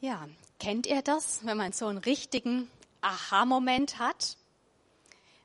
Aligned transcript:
Ja, 0.00 0.28
kennt 0.60 0.86
ihr 0.86 1.00
das, 1.00 1.40
wenn 1.44 1.56
man 1.56 1.72
so 1.72 1.86
einen 1.86 1.96
richtigen 1.96 2.70
Aha-Moment 3.00 3.98
hat? 3.98 4.36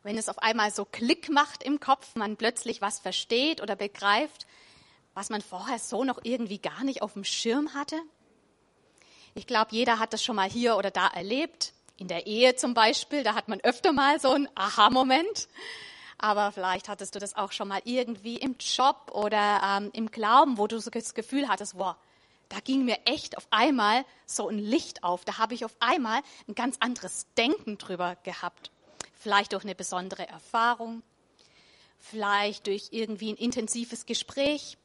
Wenn 0.03 0.17
es 0.17 0.27
auf 0.27 0.39
einmal 0.39 0.71
so 0.71 0.83
Klick 0.83 1.29
macht 1.29 1.63
im 1.63 1.79
Kopf, 1.79 2.15
man 2.15 2.35
plötzlich 2.35 2.81
was 2.81 2.99
versteht 2.99 3.61
oder 3.61 3.77
begreift, 3.77 4.45
was 5.13 5.29
man 5.29 5.41
vorher 5.41 5.79
so 5.79 6.03
noch 6.03 6.19
irgendwie 6.23 6.57
gar 6.57 6.83
nicht 6.83 7.01
auf 7.01 7.13
dem 7.13 7.23
Schirm 7.23 7.73
hatte? 7.73 7.95
Ich 9.35 9.47
glaube, 9.47 9.71
jeder 9.71 9.99
hat 9.99 10.11
das 10.11 10.21
schon 10.21 10.35
mal 10.35 10.49
hier 10.49 10.75
oder 10.75 10.91
da 10.91 11.07
erlebt. 11.07 11.71
In 11.95 12.09
der 12.09 12.27
Ehe 12.27 12.55
zum 12.57 12.73
Beispiel, 12.73 13.23
da 13.23 13.35
hat 13.35 13.47
man 13.47 13.61
öfter 13.61 13.93
mal 13.93 14.19
so 14.19 14.31
einen 14.31 14.49
Aha-Moment. 14.55 15.47
Aber 16.17 16.51
vielleicht 16.51 16.89
hattest 16.89 17.15
du 17.15 17.19
das 17.19 17.37
auch 17.37 17.53
schon 17.53 17.69
mal 17.69 17.81
irgendwie 17.85 18.35
im 18.35 18.57
Job 18.59 19.11
oder 19.13 19.61
ähm, 19.63 19.91
im 19.93 20.11
Glauben, 20.11 20.57
wo 20.57 20.67
du 20.67 20.79
so 20.79 20.89
das 20.89 21.13
Gefühl 21.13 21.47
hattest, 21.47 21.77
wow, 21.77 21.95
da 22.51 22.59
ging 22.59 22.83
mir 22.83 22.99
echt 23.05 23.37
auf 23.37 23.47
einmal 23.49 24.03
so 24.25 24.49
ein 24.49 24.59
Licht 24.59 25.05
auf. 25.05 25.23
Da 25.23 25.37
habe 25.37 25.53
ich 25.53 25.63
auf 25.63 25.73
einmal 25.79 26.21
ein 26.49 26.55
ganz 26.55 26.75
anderes 26.81 27.25
Denken 27.37 27.77
drüber 27.77 28.17
gehabt. 28.23 28.71
Vielleicht 29.13 29.53
durch 29.53 29.63
eine 29.63 29.73
besondere 29.73 30.27
Erfahrung, 30.27 31.01
vielleicht 31.97 32.67
durch 32.67 32.89
irgendwie 32.91 33.31
ein 33.31 33.37
intensives 33.37 34.05
Gespräch 34.05 34.77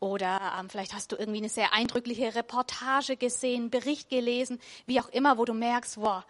oder 0.00 0.56
ähm, 0.58 0.68
vielleicht 0.68 0.92
hast 0.92 1.12
du 1.12 1.16
irgendwie 1.16 1.38
eine 1.38 1.48
sehr 1.48 1.72
eindrückliche 1.72 2.34
Reportage 2.34 3.16
gesehen, 3.16 3.70
Bericht 3.70 4.08
gelesen, 4.10 4.58
wie 4.86 5.00
auch 5.00 5.08
immer, 5.10 5.38
wo 5.38 5.44
du 5.44 5.54
merkst, 5.54 5.98
wow, 5.98 6.24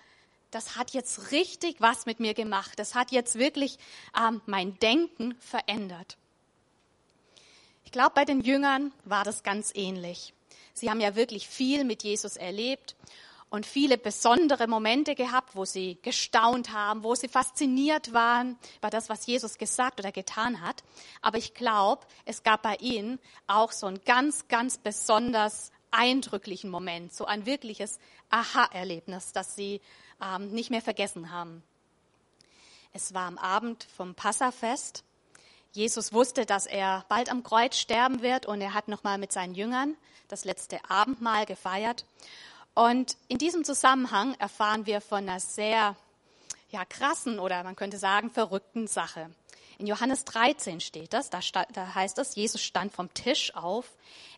das 0.51 0.77
hat 0.77 0.91
jetzt 0.91 1.31
richtig 1.31 1.81
was 1.81 2.05
mit 2.05 2.21
mir 2.21 2.35
gemacht. 2.35 2.73
Das 2.77 2.95
hat 2.95 3.11
jetzt 3.11 3.39
wirklich 3.39 3.79
ähm, 4.19 4.43
mein 4.45 4.79
Denken 4.81 5.35
verändert. 5.41 6.19
Ich 7.85 7.93
glaube, 7.93 8.13
bei 8.15 8.27
den 8.27 8.43
Jüngern 8.43 8.93
war 9.05 9.25
das 9.25 9.43
ganz 9.43 9.73
ähnlich. 9.75 10.35
Sie 10.79 10.91
haben 10.91 11.01
ja 11.01 11.17
wirklich 11.17 11.49
viel 11.49 11.85
mit 11.85 12.03
Jesus 12.03 12.37
erlebt 12.37 12.97
und 13.51 13.67
viele 13.67 13.97
besondere 13.97 14.67
Momente 14.67 15.15
gehabt, 15.15 15.57
wo 15.57 15.65
sie 15.65 15.99
gestaunt 16.03 16.73
haben, 16.73 17.03
wo 17.03 17.15
sie 17.15 17.29
fasziniert 17.29 18.13
waren 18.13 18.59
über 18.79 18.91
das, 18.91 19.09
was 19.09 19.27
Jesus 19.27 19.59
gesagt 19.59 19.99
oder 19.99 20.13
getan 20.13 20.61
hat. 20.61 20.83
Aber 21.23 21.39
ich 21.39 21.55
glaube, 21.55 22.07
es 22.25 22.43
gab 22.43 22.63
bei 22.63 22.77
ihnen 22.77 23.19
auch 23.47 23.73
so 23.73 23.87
einen 23.87 24.05
ganz, 24.05 24.49
ganz 24.49 24.79
besonders 24.79 25.73
eindrücklichen 25.91 26.71
Moment, 26.71 27.15
so 27.15 27.25
ein 27.25 27.47
wirkliches 27.47 27.99
Aha-Erlebnis, 28.31 29.33
das 29.33 29.57
sie 29.57 29.81
ähm, 30.23 30.51
nicht 30.51 30.71
mehr 30.71 30.83
vergessen 30.83 31.31
haben. 31.31 31.63
Es 32.93 33.15
war 33.15 33.27
am 33.27 33.39
Abend 33.39 33.87
vom 33.97 34.15
Passafest. 34.15 35.05
Jesus 35.79 36.13
wusste, 36.13 36.45
dass 36.45 36.67
er 36.67 37.05
bald 37.09 37.31
am 37.31 37.45
Kreuz 37.45 37.77
sterben 37.77 38.21
wird 38.21 38.47
und 38.47 38.61
er 38.61 38.75
hat 38.75 38.89
nochmal 38.89 39.17
mit 39.17 39.31
seinen 39.31 39.55
Jüngern 39.55 39.97
das 40.27 40.45
letzte 40.45 40.81
Abendmahl 40.91 41.47
gefeiert. 41.47 42.05
Und 42.75 43.17
in 43.29 43.39
diesem 43.39 43.63
Zusammenhang 43.63 44.35
erfahren 44.41 44.87
wir 44.87 45.01
von 45.01 45.19
einer 45.19 45.39
sehr 45.39 45.95
ja, 46.71 46.85
krassen 46.85 47.39
oder 47.39 47.63
man 47.63 47.77
könnte 47.77 47.97
sagen 47.97 48.33
verrückten 48.33 48.89
Sache. 48.89 49.31
In 49.79 49.87
Johannes 49.87 50.25
13 50.25 50.81
steht 50.81 51.13
das, 51.13 51.31
da, 51.31 51.39
da 51.73 51.95
heißt 51.95 52.19
es, 52.19 52.35
Jesus 52.35 52.61
stand 52.61 52.93
vom 52.93 53.15
Tisch 53.15 53.55
auf, 53.55 53.87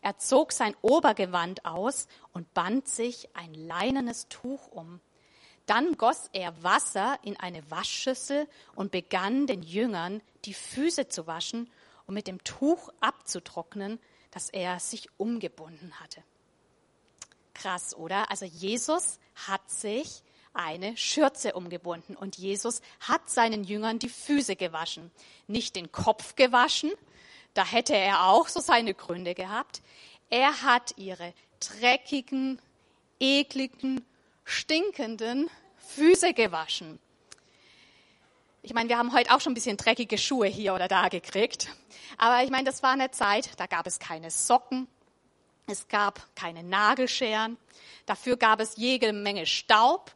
er 0.03 0.19
zog 0.19 0.53
sein 0.53 0.77
Obergewand 0.83 1.65
aus 1.65 2.07
und 2.35 2.53
band 2.53 2.87
sich 2.87 3.35
ein 3.35 3.55
leinenes 3.55 4.29
Tuch 4.29 4.69
um. 4.73 5.01
Dann 5.71 5.97
goss 5.97 6.29
er 6.33 6.65
Wasser 6.65 7.17
in 7.23 7.37
eine 7.37 7.71
Waschschüssel 7.71 8.49
und 8.75 8.91
begann 8.91 9.47
den 9.47 9.63
Jüngern 9.63 10.21
die 10.45 10.53
Füße 10.53 11.07
zu 11.07 11.29
waschen 11.29 11.71
und 12.09 12.15
mit 12.15 12.27
dem 12.27 12.43
Tuch 12.43 12.89
abzutrocknen, 13.01 14.01
dass 14.33 14.51
er 14.51 14.81
sich 14.81 15.09
umgebunden 15.17 15.93
hatte. 16.01 16.25
Krass, 17.55 17.95
oder? 17.95 18.33
Also 18.33 18.47
Jesus 18.47 19.21
hat 19.47 19.71
sich 19.71 20.25
eine 20.55 20.97
Schürze 20.97 21.53
umgebunden 21.53 22.17
und 22.17 22.37
Jesus 22.37 22.83
hat 22.99 23.31
seinen 23.31 23.63
Jüngern 23.63 24.01
die 24.01 24.09
Füße 24.09 24.57
gewaschen. 24.57 25.13
Nicht 25.47 25.77
den 25.77 25.93
Kopf 25.93 26.35
gewaschen, 26.35 26.91
da 27.55 27.65
hätte 27.65 27.95
er 27.95 28.27
auch 28.27 28.49
so 28.49 28.59
seine 28.59 28.93
Gründe 28.93 29.37
gehabt. 29.37 29.83
Er 30.31 30.63
hat 30.63 30.95
ihre 30.97 31.33
dreckigen, 31.61 32.61
ekligen, 33.21 34.05
stinkenden 34.45 35.49
Füße 35.95 36.35
gewaschen. 36.35 36.99
Ich 38.63 38.75
meine, 38.75 38.89
wir 38.89 38.99
haben 38.99 39.13
heute 39.13 39.35
auch 39.35 39.41
schon 39.41 39.53
ein 39.53 39.55
bisschen 39.55 39.77
dreckige 39.77 40.19
Schuhe 40.19 40.47
hier 40.47 40.75
oder 40.75 40.87
da 40.87 41.09
gekriegt. 41.09 41.69
Aber 42.17 42.45
ich 42.45 42.51
meine, 42.51 42.65
das 42.65 42.83
war 42.83 42.93
eine 42.93 43.11
Zeit, 43.11 43.59
da 43.59 43.67
gab 43.67 43.87
es 43.87 43.99
keine 43.99 44.31
Socken, 44.31 44.87
es 45.67 45.89
gab 45.89 46.35
keine 46.37 46.63
Nagelscheren, 46.63 47.57
dafür 48.07 48.37
gab 48.37 48.61
es 48.61 48.77
jede 48.77 49.13
Menge 49.13 49.47
Staub 49.47 50.15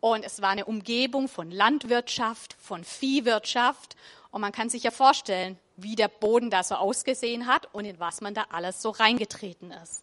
und 0.00 0.24
es 0.24 0.42
war 0.42 0.50
eine 0.50 0.64
Umgebung 0.64 1.28
von 1.28 1.50
Landwirtschaft, 1.50 2.56
von 2.58 2.82
Viehwirtschaft 2.82 3.96
und 4.30 4.40
man 4.40 4.52
kann 4.52 4.70
sich 4.70 4.82
ja 4.82 4.90
vorstellen, 4.90 5.58
wie 5.76 5.94
der 5.94 6.08
Boden 6.08 6.50
da 6.50 6.64
so 6.64 6.74
ausgesehen 6.76 7.46
hat 7.46 7.72
und 7.74 7.84
in 7.84 8.00
was 8.00 8.20
man 8.20 8.34
da 8.34 8.46
alles 8.50 8.82
so 8.82 8.90
reingetreten 8.90 9.70
ist. 9.70 10.02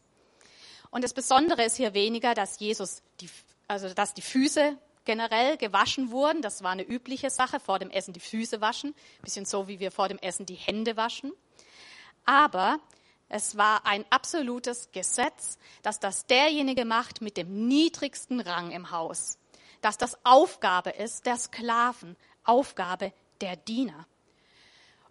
Und 0.91 1.03
das 1.03 1.13
Besondere 1.13 1.63
ist 1.63 1.77
hier 1.77 1.93
weniger, 1.93 2.33
dass 2.33 2.59
Jesus 2.59 3.01
die, 3.19 3.29
also 3.67 3.93
dass 3.93 4.13
die 4.13 4.21
Füße 4.21 4.77
generell 5.09 5.57
gewaschen 5.57 6.11
wurden. 6.11 6.43
Das 6.43 6.61
war 6.61 6.69
eine 6.69 6.83
übliche 6.83 7.31
Sache, 7.31 7.59
vor 7.59 7.79
dem 7.79 7.89
Essen 7.89 8.13
die 8.13 8.19
Füße 8.19 8.61
waschen, 8.61 8.93
bisschen 9.23 9.43
so 9.43 9.67
wie 9.67 9.79
wir 9.79 9.89
vor 9.89 10.07
dem 10.07 10.19
Essen 10.19 10.45
die 10.45 10.53
Hände 10.53 10.97
waschen. 10.97 11.31
Aber 12.25 12.77
es 13.27 13.57
war 13.57 13.87
ein 13.87 14.05
absolutes 14.11 14.91
Gesetz, 14.91 15.57
dass 15.81 15.99
das 15.99 16.27
derjenige 16.27 16.85
macht 16.85 17.21
mit 17.21 17.37
dem 17.37 17.67
niedrigsten 17.67 18.39
Rang 18.39 18.69
im 18.69 18.91
Haus, 18.91 19.39
dass 19.81 19.97
das 19.97 20.15
Aufgabe 20.23 20.91
ist 20.91 21.25
der 21.25 21.37
Sklaven, 21.37 22.15
Aufgabe 22.43 23.11
der 23.41 23.55
Diener. 23.55 24.05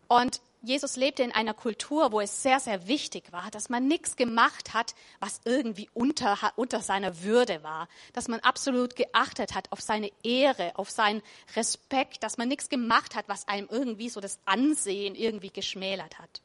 Und 0.07 0.41
Jesus 0.61 0.97
lebte 0.97 1.23
in 1.23 1.31
einer 1.31 1.55
Kultur, 1.55 2.11
wo 2.11 2.21
es 2.21 2.43
sehr, 2.43 2.59
sehr 2.59 2.89
wichtig 2.89 3.33
war, 3.33 3.49
dass 3.53 3.69
man 3.69 3.87
nichts 3.87 4.17
gemacht 4.17 4.75
hat, 4.75 4.95
was 5.21 5.41
irgendwie 5.45 5.89
unter, 5.95 6.37
unter 6.57 6.81
seiner 6.81 7.23
Würde 7.23 7.63
war, 7.63 7.89
dass 8.13 8.27
man 8.27 8.41
absolut 8.41 8.97
geachtet 8.97 9.55
hat 9.55 9.71
auf 9.71 9.81
seine 9.81 10.11
Ehre, 10.25 10.73
auf 10.75 10.91
seinen 10.91 11.23
Respekt, 11.55 12.25
dass 12.25 12.39
man 12.39 12.49
nichts 12.49 12.69
gemacht 12.69 13.15
hat, 13.15 13.29
was 13.29 13.47
einem 13.47 13.69
irgendwie 13.71 14.09
so 14.09 14.21
das 14.21 14.41
Ansehen 14.47 15.15
irgendwie 15.15 15.51
geschmälert 15.51 16.19
hat. 16.19 16.43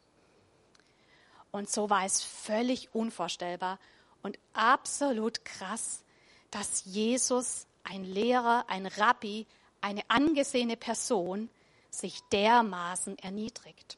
Und 1.52 1.70
so 1.70 1.90
war 1.90 2.06
es 2.06 2.22
völlig 2.22 2.94
unvorstellbar 2.94 3.80
und 4.22 4.38
absolut 4.54 5.44
krass, 5.44 6.04
dass 6.52 6.86
Jesus, 6.86 7.66
ein 7.84 8.04
Lehrer, 8.04 8.66
ein 8.68 8.86
Rabbi, 8.86 9.48
eine 9.82 10.02
angesehene 10.08 10.78
Person, 10.78 11.50
sich 11.90 12.22
dermaßen 12.32 13.18
erniedrigt. 13.20 13.98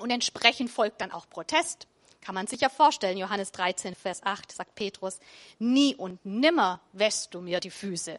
Und 0.00 0.10
entsprechend 0.10 0.70
folgt 0.70 1.00
dann 1.00 1.12
auch 1.12 1.28
Protest. 1.28 1.86
Kann 2.22 2.34
man 2.34 2.46
sich 2.46 2.60
ja 2.60 2.68
vorstellen, 2.68 3.18
Johannes 3.18 3.52
13, 3.52 3.94
Vers 3.94 4.22
8 4.22 4.50
sagt 4.52 4.74
Petrus, 4.74 5.20
nie 5.58 5.94
und 5.94 6.24
nimmer 6.24 6.80
wäschst 6.92 7.34
du 7.34 7.40
mir 7.40 7.60
die 7.60 7.70
Füße. 7.70 8.18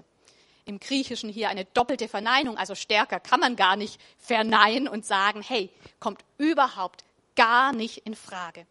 Im 0.65 0.79
Griechischen 0.79 1.29
hier 1.29 1.49
eine 1.49 1.65
doppelte 1.65 2.07
Verneinung, 2.07 2.57
also 2.57 2.75
stärker 2.75 3.19
kann 3.19 3.39
man 3.39 3.55
gar 3.55 3.75
nicht 3.75 3.99
verneinen 4.17 4.87
und 4.87 5.05
sagen, 5.05 5.41
hey, 5.41 5.69
kommt 5.99 6.23
überhaupt 6.37 7.03
gar 7.35 7.73
nicht 7.73 8.05
in 8.05 8.15
Frage. 8.15 8.65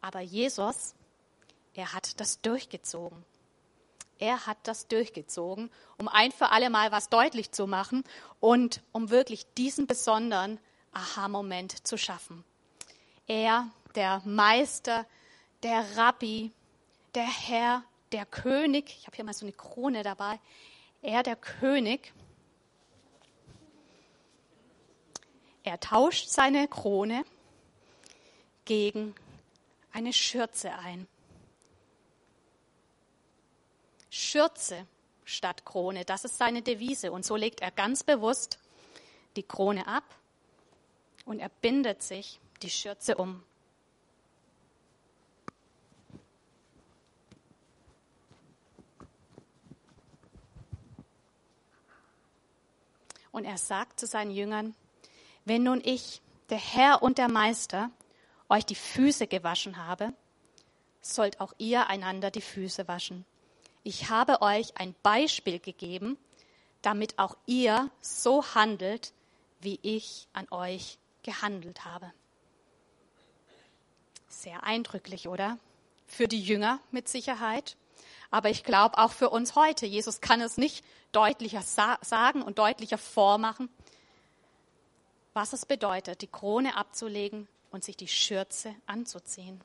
Aber 0.00 0.20
Jesus, 0.20 0.94
er 1.74 1.92
hat 1.92 2.20
das 2.20 2.40
durchgezogen. 2.40 3.24
Er 4.20 4.46
hat 4.46 4.58
das 4.64 4.88
durchgezogen, 4.88 5.70
um 5.96 6.08
ein 6.08 6.32
für 6.32 6.50
alle 6.50 6.70
Mal 6.70 6.90
was 6.90 7.08
deutlich 7.08 7.52
zu 7.52 7.66
machen 7.66 8.04
und 8.40 8.82
um 8.92 9.10
wirklich 9.10 9.46
diesen 9.56 9.86
besonderen 9.86 10.58
Aha-Moment 10.98 11.86
zu 11.86 11.96
schaffen. 11.96 12.44
Er, 13.26 13.68
der 13.94 14.20
Meister, 14.24 15.06
der 15.62 15.96
Rabbi, 15.96 16.52
der 17.14 17.26
Herr, 17.26 17.84
der 18.12 18.26
König, 18.26 18.96
ich 18.98 19.06
habe 19.06 19.16
hier 19.16 19.24
mal 19.24 19.32
so 19.32 19.46
eine 19.46 19.52
Krone 19.52 20.02
dabei, 20.02 20.40
er, 21.02 21.22
der 21.22 21.36
König, 21.36 22.12
er 25.62 25.78
tauscht 25.78 26.28
seine 26.28 26.66
Krone 26.66 27.24
gegen 28.64 29.14
eine 29.92 30.12
Schürze 30.12 30.72
ein. 30.74 31.06
Schürze 34.10 34.86
statt 35.24 35.64
Krone, 35.64 36.04
das 36.04 36.24
ist 36.24 36.38
seine 36.38 36.62
Devise. 36.62 37.12
Und 37.12 37.24
so 37.24 37.36
legt 37.36 37.60
er 37.60 37.70
ganz 37.70 38.02
bewusst 38.02 38.58
die 39.36 39.42
Krone 39.42 39.86
ab 39.86 40.17
und 41.28 41.40
er 41.40 41.50
bindet 41.60 42.02
sich 42.02 42.40
die 42.62 42.70
Schürze 42.70 43.16
um. 43.16 43.42
Und 53.30 53.44
er 53.44 53.58
sagt 53.58 54.00
zu 54.00 54.06
seinen 54.06 54.30
Jüngern, 54.30 54.74
wenn 55.44 55.62
nun 55.62 55.82
ich, 55.84 56.22
der 56.48 56.58
Herr 56.58 57.02
und 57.02 57.18
der 57.18 57.28
Meister, 57.28 57.90
euch 58.48 58.64
die 58.64 58.74
Füße 58.74 59.26
gewaschen 59.26 59.76
habe, 59.76 60.14
sollt 61.02 61.40
auch 61.40 61.52
ihr 61.58 61.88
einander 61.88 62.30
die 62.30 62.40
Füße 62.40 62.88
waschen. 62.88 63.26
Ich 63.82 64.08
habe 64.08 64.40
euch 64.40 64.78
ein 64.78 64.94
Beispiel 65.02 65.58
gegeben, 65.58 66.16
damit 66.80 67.18
auch 67.18 67.36
ihr 67.44 67.90
so 68.00 68.42
handelt, 68.54 69.12
wie 69.60 69.78
ich 69.82 70.26
an 70.32 70.46
euch 70.50 70.98
gehandelt 71.22 71.84
habe. 71.84 72.12
Sehr 74.28 74.62
eindrücklich, 74.64 75.28
oder? 75.28 75.58
Für 76.06 76.28
die 76.28 76.40
Jünger 76.40 76.80
mit 76.90 77.08
Sicherheit. 77.08 77.76
Aber 78.30 78.50
ich 78.50 78.64
glaube 78.64 78.98
auch 78.98 79.12
für 79.12 79.30
uns 79.30 79.54
heute. 79.54 79.86
Jesus 79.86 80.20
kann 80.20 80.40
es 80.40 80.56
nicht 80.56 80.84
deutlicher 81.12 81.62
sa 81.62 81.98
sagen 82.02 82.42
und 82.42 82.58
deutlicher 82.58 82.98
vormachen, 82.98 83.68
was 85.32 85.52
es 85.52 85.66
bedeutet, 85.66 86.20
die 86.20 86.26
Krone 86.26 86.76
abzulegen 86.76 87.48
und 87.70 87.84
sich 87.84 87.96
die 87.96 88.08
Schürze 88.08 88.74
anzuziehen. 88.86 89.60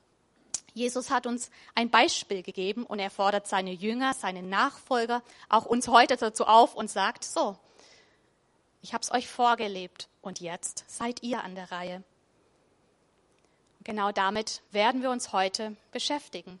Jesus 0.72 1.10
hat 1.10 1.26
uns 1.26 1.50
ein 1.74 1.90
Beispiel 1.90 2.42
gegeben 2.42 2.84
und 2.84 2.98
er 2.98 3.10
fordert 3.10 3.46
seine 3.46 3.72
Jünger, 3.72 4.12
seine 4.12 4.42
Nachfolger, 4.42 5.22
auch 5.48 5.66
uns 5.66 5.86
heute 5.86 6.16
dazu 6.16 6.46
auf 6.46 6.74
und 6.74 6.90
sagt, 6.90 7.24
so, 7.24 7.56
ich 8.84 8.92
habe 8.92 9.00
es 9.00 9.10
euch 9.10 9.26
vorgelebt 9.26 10.10
und 10.20 10.40
jetzt 10.40 10.84
seid 10.88 11.22
ihr 11.22 11.42
an 11.42 11.54
der 11.54 11.72
Reihe. 11.72 12.04
Genau 13.82 14.12
damit 14.12 14.60
werden 14.72 15.00
wir 15.00 15.08
uns 15.08 15.32
heute 15.32 15.74
beschäftigen. 15.90 16.60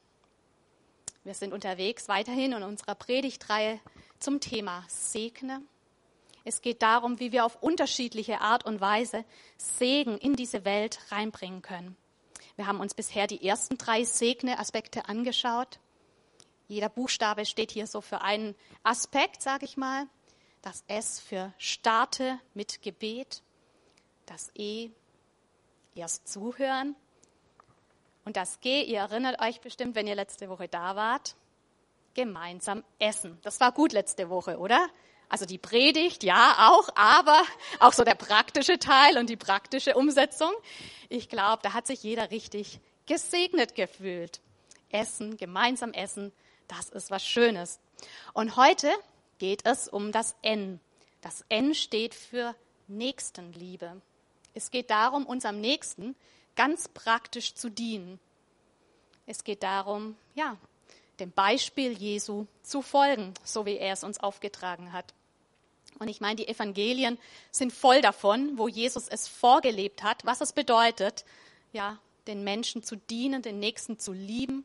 Wir 1.22 1.34
sind 1.34 1.52
unterwegs 1.52 2.08
weiterhin 2.08 2.52
in 2.52 2.62
unserer 2.62 2.94
Predigtreihe 2.94 3.78
zum 4.20 4.40
Thema 4.40 4.86
Segne. 4.88 5.60
Es 6.44 6.62
geht 6.62 6.80
darum, 6.80 7.20
wie 7.20 7.30
wir 7.30 7.44
auf 7.44 7.62
unterschiedliche 7.62 8.40
Art 8.40 8.64
und 8.64 8.80
Weise 8.80 9.26
Segen 9.58 10.16
in 10.16 10.34
diese 10.34 10.64
Welt 10.64 11.00
reinbringen 11.10 11.60
können. 11.60 11.94
Wir 12.56 12.66
haben 12.66 12.80
uns 12.80 12.94
bisher 12.94 13.26
die 13.26 13.46
ersten 13.46 13.76
drei 13.76 14.02
Segne-Aspekte 14.02 15.10
angeschaut. 15.10 15.78
Jeder 16.68 16.88
Buchstabe 16.88 17.44
steht 17.44 17.70
hier 17.70 17.86
so 17.86 18.00
für 18.00 18.22
einen 18.22 18.54
Aspekt, 18.82 19.42
sage 19.42 19.66
ich 19.66 19.76
mal. 19.76 20.06
Das 20.64 20.82
S 20.88 21.20
für 21.20 21.52
starte 21.58 22.40
mit 22.54 22.80
Gebet. 22.80 23.42
Das 24.24 24.50
E 24.54 24.88
erst 25.94 26.26
zuhören. 26.26 26.96
Und 28.24 28.38
das 28.38 28.60
G, 28.60 28.82
ihr 28.82 29.00
erinnert 29.00 29.42
euch 29.42 29.60
bestimmt, 29.60 29.94
wenn 29.94 30.06
ihr 30.06 30.14
letzte 30.14 30.48
Woche 30.48 30.66
da 30.66 30.96
wart, 30.96 31.36
gemeinsam 32.14 32.82
essen. 32.98 33.38
Das 33.42 33.60
war 33.60 33.72
gut 33.72 33.92
letzte 33.92 34.30
Woche, 34.30 34.58
oder? 34.58 34.88
Also 35.28 35.44
die 35.44 35.58
Predigt, 35.58 36.24
ja, 36.24 36.70
auch, 36.70 36.88
aber 36.94 37.42
auch 37.80 37.92
so 37.92 38.02
der 38.02 38.14
praktische 38.14 38.78
Teil 38.78 39.18
und 39.18 39.28
die 39.28 39.36
praktische 39.36 39.94
Umsetzung. 39.94 40.54
Ich 41.10 41.28
glaube, 41.28 41.60
da 41.62 41.74
hat 41.74 41.86
sich 41.86 42.02
jeder 42.02 42.30
richtig 42.30 42.80
gesegnet 43.04 43.74
gefühlt. 43.74 44.40
Essen, 44.88 45.36
gemeinsam 45.36 45.92
essen, 45.92 46.32
das 46.68 46.88
ist 46.88 47.10
was 47.10 47.26
Schönes. 47.26 47.80
Und 48.32 48.56
heute 48.56 48.90
geht 49.38 49.66
es 49.66 49.88
um 49.88 50.12
das 50.12 50.34
N. 50.42 50.80
Das 51.20 51.44
N 51.48 51.74
steht 51.74 52.14
für 52.14 52.54
Nächstenliebe. 52.88 54.00
Es 54.54 54.70
geht 54.70 54.90
darum, 54.90 55.26
unserem 55.26 55.60
Nächsten 55.60 56.14
ganz 56.56 56.88
praktisch 56.88 57.54
zu 57.54 57.70
dienen. 57.70 58.20
Es 59.26 59.42
geht 59.42 59.62
darum, 59.62 60.16
ja, 60.34 60.56
dem 61.18 61.30
Beispiel 61.30 61.92
Jesu 61.92 62.46
zu 62.62 62.82
folgen, 62.82 63.34
so 63.42 63.66
wie 63.66 63.76
er 63.76 63.92
es 63.92 64.04
uns 64.04 64.20
aufgetragen 64.20 64.92
hat. 64.92 65.14
Und 65.98 66.08
ich 66.08 66.20
meine, 66.20 66.36
die 66.36 66.48
Evangelien 66.48 67.18
sind 67.50 67.72
voll 67.72 68.00
davon, 68.00 68.58
wo 68.58 68.68
Jesus 68.68 69.08
es 69.08 69.28
vorgelebt 69.28 70.02
hat, 70.02 70.24
was 70.24 70.40
es 70.40 70.52
bedeutet, 70.52 71.24
ja, 71.72 71.98
den 72.26 72.42
Menschen 72.42 72.82
zu 72.82 72.96
dienen, 72.96 73.42
den 73.42 73.60
Nächsten 73.60 73.98
zu 73.98 74.12
lieben. 74.12 74.64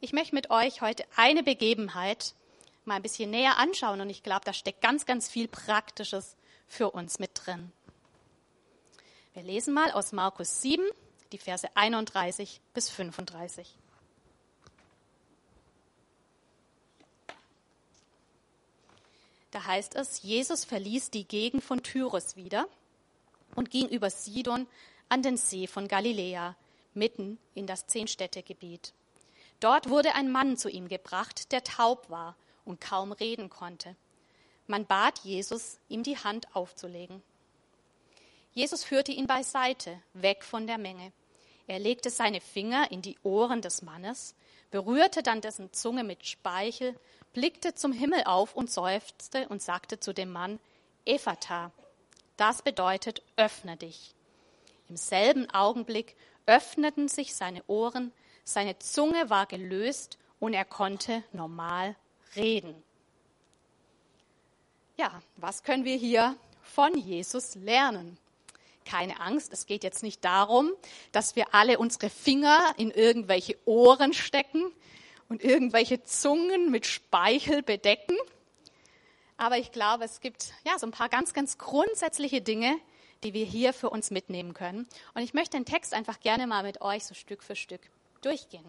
Ich 0.00 0.12
möchte 0.12 0.34
mit 0.34 0.50
euch 0.50 0.82
heute 0.82 1.04
eine 1.16 1.42
Begebenheit 1.42 2.34
mal 2.86 2.94
ein 2.94 3.02
bisschen 3.02 3.30
näher 3.30 3.58
anschauen 3.58 4.00
und 4.00 4.10
ich 4.10 4.22
glaube, 4.22 4.44
da 4.44 4.52
steckt 4.52 4.80
ganz, 4.80 5.06
ganz 5.06 5.28
viel 5.28 5.48
Praktisches 5.48 6.36
für 6.68 6.90
uns 6.90 7.18
mit 7.18 7.30
drin. 7.34 7.72
Wir 9.34 9.42
lesen 9.42 9.74
mal 9.74 9.92
aus 9.92 10.12
Markus 10.12 10.62
7, 10.62 10.84
die 11.32 11.38
Verse 11.38 11.68
31 11.74 12.60
bis 12.72 12.88
35. 12.88 13.76
Da 19.50 19.64
heißt 19.64 19.94
es, 19.94 20.22
Jesus 20.22 20.64
verließ 20.64 21.10
die 21.10 21.26
Gegend 21.26 21.64
von 21.64 21.82
Tyrus 21.82 22.36
wieder 22.36 22.68
und 23.54 23.70
ging 23.70 23.88
über 23.88 24.10
Sidon 24.10 24.66
an 25.08 25.22
den 25.22 25.36
See 25.36 25.66
von 25.66 25.88
Galiläa, 25.88 26.56
mitten 26.94 27.38
in 27.54 27.66
das 27.66 27.86
Zehnstädtegebiet. 27.86 28.92
Dort 29.60 29.88
wurde 29.88 30.14
ein 30.14 30.30
Mann 30.30 30.56
zu 30.56 30.68
ihm 30.68 30.88
gebracht, 30.88 31.52
der 31.52 31.64
taub 31.64 32.10
war 32.10 32.36
und 32.66 32.80
kaum 32.80 33.12
reden 33.12 33.48
konnte. 33.48 33.96
Man 34.66 34.84
bat 34.84 35.20
Jesus, 35.20 35.78
ihm 35.88 36.02
die 36.02 36.18
Hand 36.18 36.54
aufzulegen. 36.54 37.22
Jesus 38.52 38.84
führte 38.84 39.12
ihn 39.12 39.26
beiseite, 39.26 40.00
weg 40.12 40.44
von 40.44 40.66
der 40.66 40.78
Menge. 40.78 41.12
Er 41.66 41.78
legte 41.78 42.10
seine 42.10 42.40
Finger 42.40 42.90
in 42.90 43.02
die 43.02 43.18
Ohren 43.22 43.62
des 43.62 43.82
Mannes, 43.82 44.34
berührte 44.70 45.22
dann 45.22 45.40
dessen 45.40 45.72
Zunge 45.72 46.04
mit 46.04 46.26
Speichel 46.26 46.98
blickte 47.32 47.74
zum 47.74 47.92
Himmel 47.92 48.24
auf 48.24 48.56
und 48.56 48.70
seufzte 48.70 49.46
und 49.48 49.60
sagte 49.60 50.00
zu 50.00 50.14
dem 50.14 50.32
Mann, 50.32 50.58
Ephata, 51.04 51.70
das 52.38 52.62
bedeutet, 52.62 53.22
öffne 53.36 53.76
dich. 53.76 54.14
Im 54.88 54.96
selben 54.96 55.50
Augenblick 55.50 56.16
öffneten 56.46 57.08
sich 57.08 57.34
seine 57.34 57.62
Ohren, 57.66 58.12
seine 58.44 58.78
Zunge 58.78 59.28
war 59.28 59.44
gelöst 59.44 60.16
und 60.40 60.54
er 60.54 60.64
konnte 60.64 61.22
normal 61.32 61.94
reden. 62.36 62.74
Ja, 64.96 65.20
was 65.36 65.62
können 65.62 65.84
wir 65.84 65.96
hier 65.96 66.36
von 66.62 66.96
Jesus 66.96 67.54
lernen? 67.54 68.18
Keine 68.84 69.20
Angst, 69.20 69.52
es 69.52 69.66
geht 69.66 69.82
jetzt 69.82 70.02
nicht 70.02 70.24
darum, 70.24 70.70
dass 71.12 71.36
wir 71.36 71.54
alle 71.54 71.78
unsere 71.78 72.08
Finger 72.08 72.72
in 72.76 72.90
irgendwelche 72.90 73.58
Ohren 73.66 74.12
stecken 74.12 74.72
und 75.28 75.42
irgendwelche 75.42 76.02
Zungen 76.04 76.70
mit 76.70 76.86
Speichel 76.86 77.62
bedecken. 77.62 78.16
Aber 79.36 79.58
ich 79.58 79.72
glaube, 79.72 80.04
es 80.04 80.20
gibt 80.20 80.54
ja 80.64 80.78
so 80.78 80.86
ein 80.86 80.92
paar 80.92 81.08
ganz, 81.08 81.34
ganz 81.34 81.58
grundsätzliche 81.58 82.40
Dinge, 82.40 82.78
die 83.22 83.34
wir 83.34 83.44
hier 83.44 83.72
für 83.72 83.90
uns 83.90 84.10
mitnehmen 84.10 84.54
können. 84.54 84.86
Und 85.14 85.22
ich 85.22 85.34
möchte 85.34 85.56
den 85.56 85.66
Text 85.66 85.92
einfach 85.92 86.20
gerne 86.20 86.46
mal 86.46 86.62
mit 86.62 86.80
euch 86.80 87.04
so 87.04 87.14
Stück 87.14 87.42
für 87.42 87.56
Stück 87.56 87.80
durchgehen. 88.22 88.64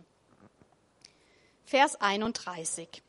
Vers 1.66 2.00
31. 2.02 3.04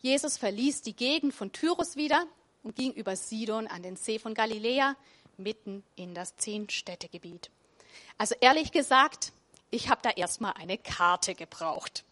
Jesus 0.00 0.38
verließ 0.38 0.82
die 0.82 0.94
Gegend 0.94 1.34
von 1.34 1.52
Tyrus 1.52 1.96
wieder 1.96 2.24
und 2.62 2.76
ging 2.76 2.92
über 2.92 3.16
Sidon 3.16 3.66
an 3.66 3.82
den 3.82 3.96
See 3.96 4.18
von 4.18 4.34
Galiläa 4.34 4.94
mitten 5.36 5.82
in 5.96 6.14
das 6.14 6.36
Zehnstädtegebiet. 6.36 7.50
Also 8.16 8.34
ehrlich 8.40 8.72
gesagt, 8.72 9.32
ich 9.70 9.88
habe 9.88 10.00
da 10.02 10.10
erstmal 10.10 10.54
eine 10.54 10.78
Karte 10.78 11.34
gebraucht. 11.34 12.04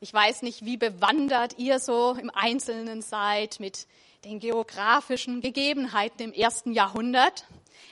Ich 0.00 0.12
weiß 0.12 0.42
nicht, 0.42 0.64
wie 0.64 0.76
bewandert 0.76 1.58
ihr 1.58 1.78
so 1.78 2.12
im 2.12 2.30
Einzelnen 2.30 3.02
seid 3.02 3.58
mit 3.58 3.86
den 4.24 4.38
geografischen 4.38 5.40
Gegebenheiten 5.40 6.22
im 6.22 6.32
ersten 6.32 6.72
Jahrhundert. 6.72 7.44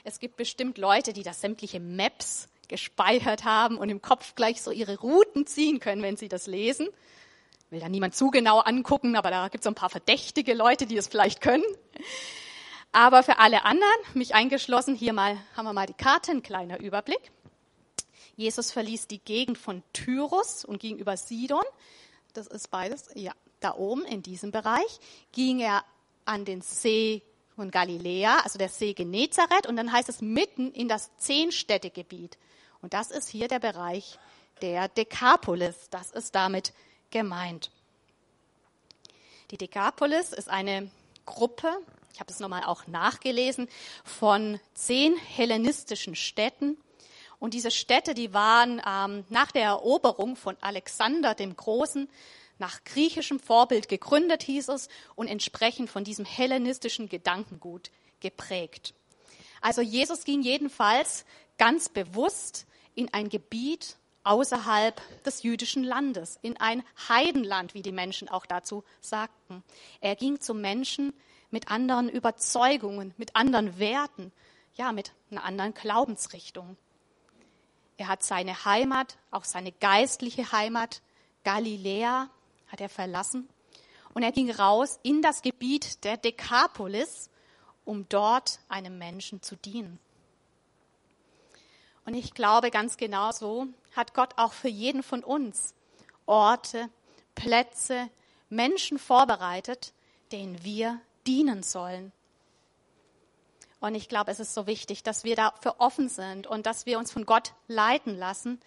Es 0.03 0.19
gibt 0.19 0.35
bestimmt 0.35 0.77
Leute, 0.77 1.13
die 1.13 1.23
da 1.23 1.33
sämtliche 1.33 1.79
Maps 1.79 2.47
gespeichert 2.67 3.43
haben 3.43 3.77
und 3.77 3.89
im 3.89 4.01
Kopf 4.01 4.35
gleich 4.35 4.61
so 4.61 4.71
ihre 4.71 4.99
Routen 4.99 5.45
ziehen 5.45 5.79
können, 5.79 6.01
wenn 6.01 6.17
sie 6.17 6.29
das 6.29 6.47
lesen. 6.47 6.87
Will 7.73 7.79
da 7.79 7.89
niemand 7.89 8.13
zu 8.13 8.29
genau 8.29 8.59
angucken, 8.59 9.15
aber 9.15 9.31
da 9.31 9.47
gibt 9.47 9.61
es 9.61 9.63
so 9.63 9.71
ein 9.71 9.75
paar 9.75 9.89
verdächtige 9.89 10.53
Leute, 10.53 10.85
die 10.85 10.95
es 10.95 11.07
vielleicht 11.07 11.41
können. 11.41 11.63
Aber 12.91 13.23
für 13.23 13.39
alle 13.39 13.65
anderen, 13.65 13.89
mich 14.13 14.35
eingeschlossen, 14.35 14.93
hier 14.93 15.11
mal 15.11 15.39
haben 15.57 15.65
wir 15.65 15.73
mal 15.73 15.87
die 15.87 15.95
Karte, 15.95 16.29
ein 16.29 16.43
kleiner 16.43 16.79
Überblick. 16.79 17.31
Jesus 18.35 18.69
verließ 18.69 19.07
die 19.07 19.17
Gegend 19.17 19.57
von 19.57 19.81
Tyrus 19.91 20.63
und 20.63 20.79
ging 20.79 20.99
über 20.99 21.17
Sidon. 21.17 21.63
Das 22.33 22.45
ist 22.45 22.69
beides, 22.69 23.09
ja, 23.15 23.31
da 23.59 23.73
oben 23.73 24.05
in 24.05 24.21
diesem 24.21 24.51
Bereich. 24.51 24.99
Ging 25.31 25.59
er 25.59 25.83
an 26.25 26.45
den 26.45 26.61
See 26.61 27.23
von 27.55 27.71
Galiläa, 27.71 28.37
also 28.43 28.59
der 28.59 28.69
See 28.69 28.93
Genezareth, 28.93 29.65
und 29.65 29.77
dann 29.77 29.91
heißt 29.91 30.09
es 30.09 30.21
mitten 30.21 30.71
in 30.73 30.87
das 30.87 31.09
Zehnstädtegebiet. 31.17 32.37
Und 32.83 32.93
das 32.93 33.09
ist 33.09 33.29
hier 33.29 33.47
der 33.47 33.57
Bereich 33.57 34.19
der 34.61 34.89
Dekapolis. 34.89 35.89
Das 35.89 36.11
ist 36.11 36.35
damit 36.35 36.71
gemeint. 37.13 37.71
Die 39.51 39.57
Dekapolis 39.57 40.33
ist 40.33 40.49
eine 40.49 40.91
Gruppe, 41.25 41.69
ich 42.11 42.19
habe 42.19 42.31
es 42.31 42.39
nochmal 42.39 42.65
auch 42.65 42.87
nachgelesen, 42.87 43.69
von 44.03 44.59
zehn 44.73 45.15
hellenistischen 45.15 46.15
Städten 46.15 46.77
und 47.43 47.53
diese 47.53 47.71
Städte, 47.71 48.13
die 48.13 48.33
waren 48.33 48.81
ähm, 48.87 49.25
nach 49.27 49.51
der 49.51 49.63
Eroberung 49.63 50.37
von 50.37 50.55
Alexander 50.61 51.35
dem 51.35 51.55
Großen 51.55 52.09
nach 52.57 52.83
griechischem 52.85 53.37
Vorbild 53.37 53.89
gegründet, 53.89 54.43
hieß 54.43 54.69
es, 54.69 54.87
und 55.15 55.27
entsprechend 55.27 55.89
von 55.89 56.05
diesem 56.05 56.23
hellenistischen 56.23 57.09
Gedankengut 57.09 57.91
geprägt. 58.21 58.93
Also 59.59 59.81
Jesus 59.81 60.23
ging 60.23 60.41
jedenfalls 60.41 61.25
ganz 61.57 61.89
bewusst 61.89 62.65
in 62.95 63.13
ein 63.13 63.27
Gebiet 63.27 63.97
außerhalb 64.23 65.01
des 65.23 65.43
jüdischen 65.43 65.83
Landes, 65.83 66.37
in 66.41 66.57
ein 66.57 66.83
Heidenland, 67.09 67.73
wie 67.73 67.81
die 67.81 67.91
Menschen 67.91 68.29
auch 68.29 68.45
dazu 68.45 68.83
sagten. 69.01 69.63
Er 70.01 70.15
ging 70.15 70.39
zu 70.39 70.53
Menschen 70.53 71.13
mit 71.51 71.69
anderen 71.69 72.09
Überzeugungen, 72.09 73.13
mit 73.17 73.35
anderen 73.35 73.77
Werten, 73.79 74.31
ja, 74.75 74.91
mit 74.91 75.13
einer 75.29 75.43
anderen 75.43 75.73
Glaubensrichtung. 75.73 76.77
Er 77.97 78.07
hat 78.07 78.23
seine 78.23 78.65
Heimat, 78.65 79.17
auch 79.29 79.43
seine 79.43 79.71
geistliche 79.71 80.51
Heimat, 80.51 81.01
Galiläa, 81.43 82.29
hat 82.67 82.81
er 82.81 82.89
verlassen. 82.89 83.47
Und 84.13 84.23
er 84.23 84.31
ging 84.31 84.49
raus 84.49 84.99
in 85.03 85.21
das 85.21 85.41
Gebiet 85.41 86.03
der 86.03 86.17
Dekapolis, 86.17 87.29
um 87.85 88.07
dort 88.09 88.59
einem 88.67 88.97
Menschen 88.97 89.41
zu 89.41 89.55
dienen. 89.55 89.99
Und 92.05 92.13
ich 92.13 92.33
glaube, 92.33 92.69
ganz 92.71 92.97
genau 92.97 93.31
so 93.31 93.67
hat 93.95 94.13
Gott 94.13 94.33
auch 94.37 94.53
für 94.53 94.67
jeden 94.67 95.03
von 95.03 95.23
uns 95.23 95.73
Orte, 96.25 96.89
Plätze, 97.35 98.09
Menschen 98.49 98.99
vorbereitet, 98.99 99.93
denen 100.31 100.63
wir 100.63 100.99
dienen 101.25 101.63
sollen. 101.63 102.11
Und 103.79 103.95
ich 103.95 104.07
glaube, 104.07 104.31
es 104.31 104.39
ist 104.39 104.53
so 104.53 104.65
wichtig, 104.65 105.03
dass 105.03 105.23
wir 105.23 105.35
dafür 105.35 105.75
offen 105.79 106.07
sind 106.07 106.47
und 106.47 106.65
dass 106.65 106.85
wir 106.85 106.97
uns 106.97 107.11
von 107.11 107.25
Gott 107.25 107.53
leiten 107.67 108.17
lassen 108.17 108.61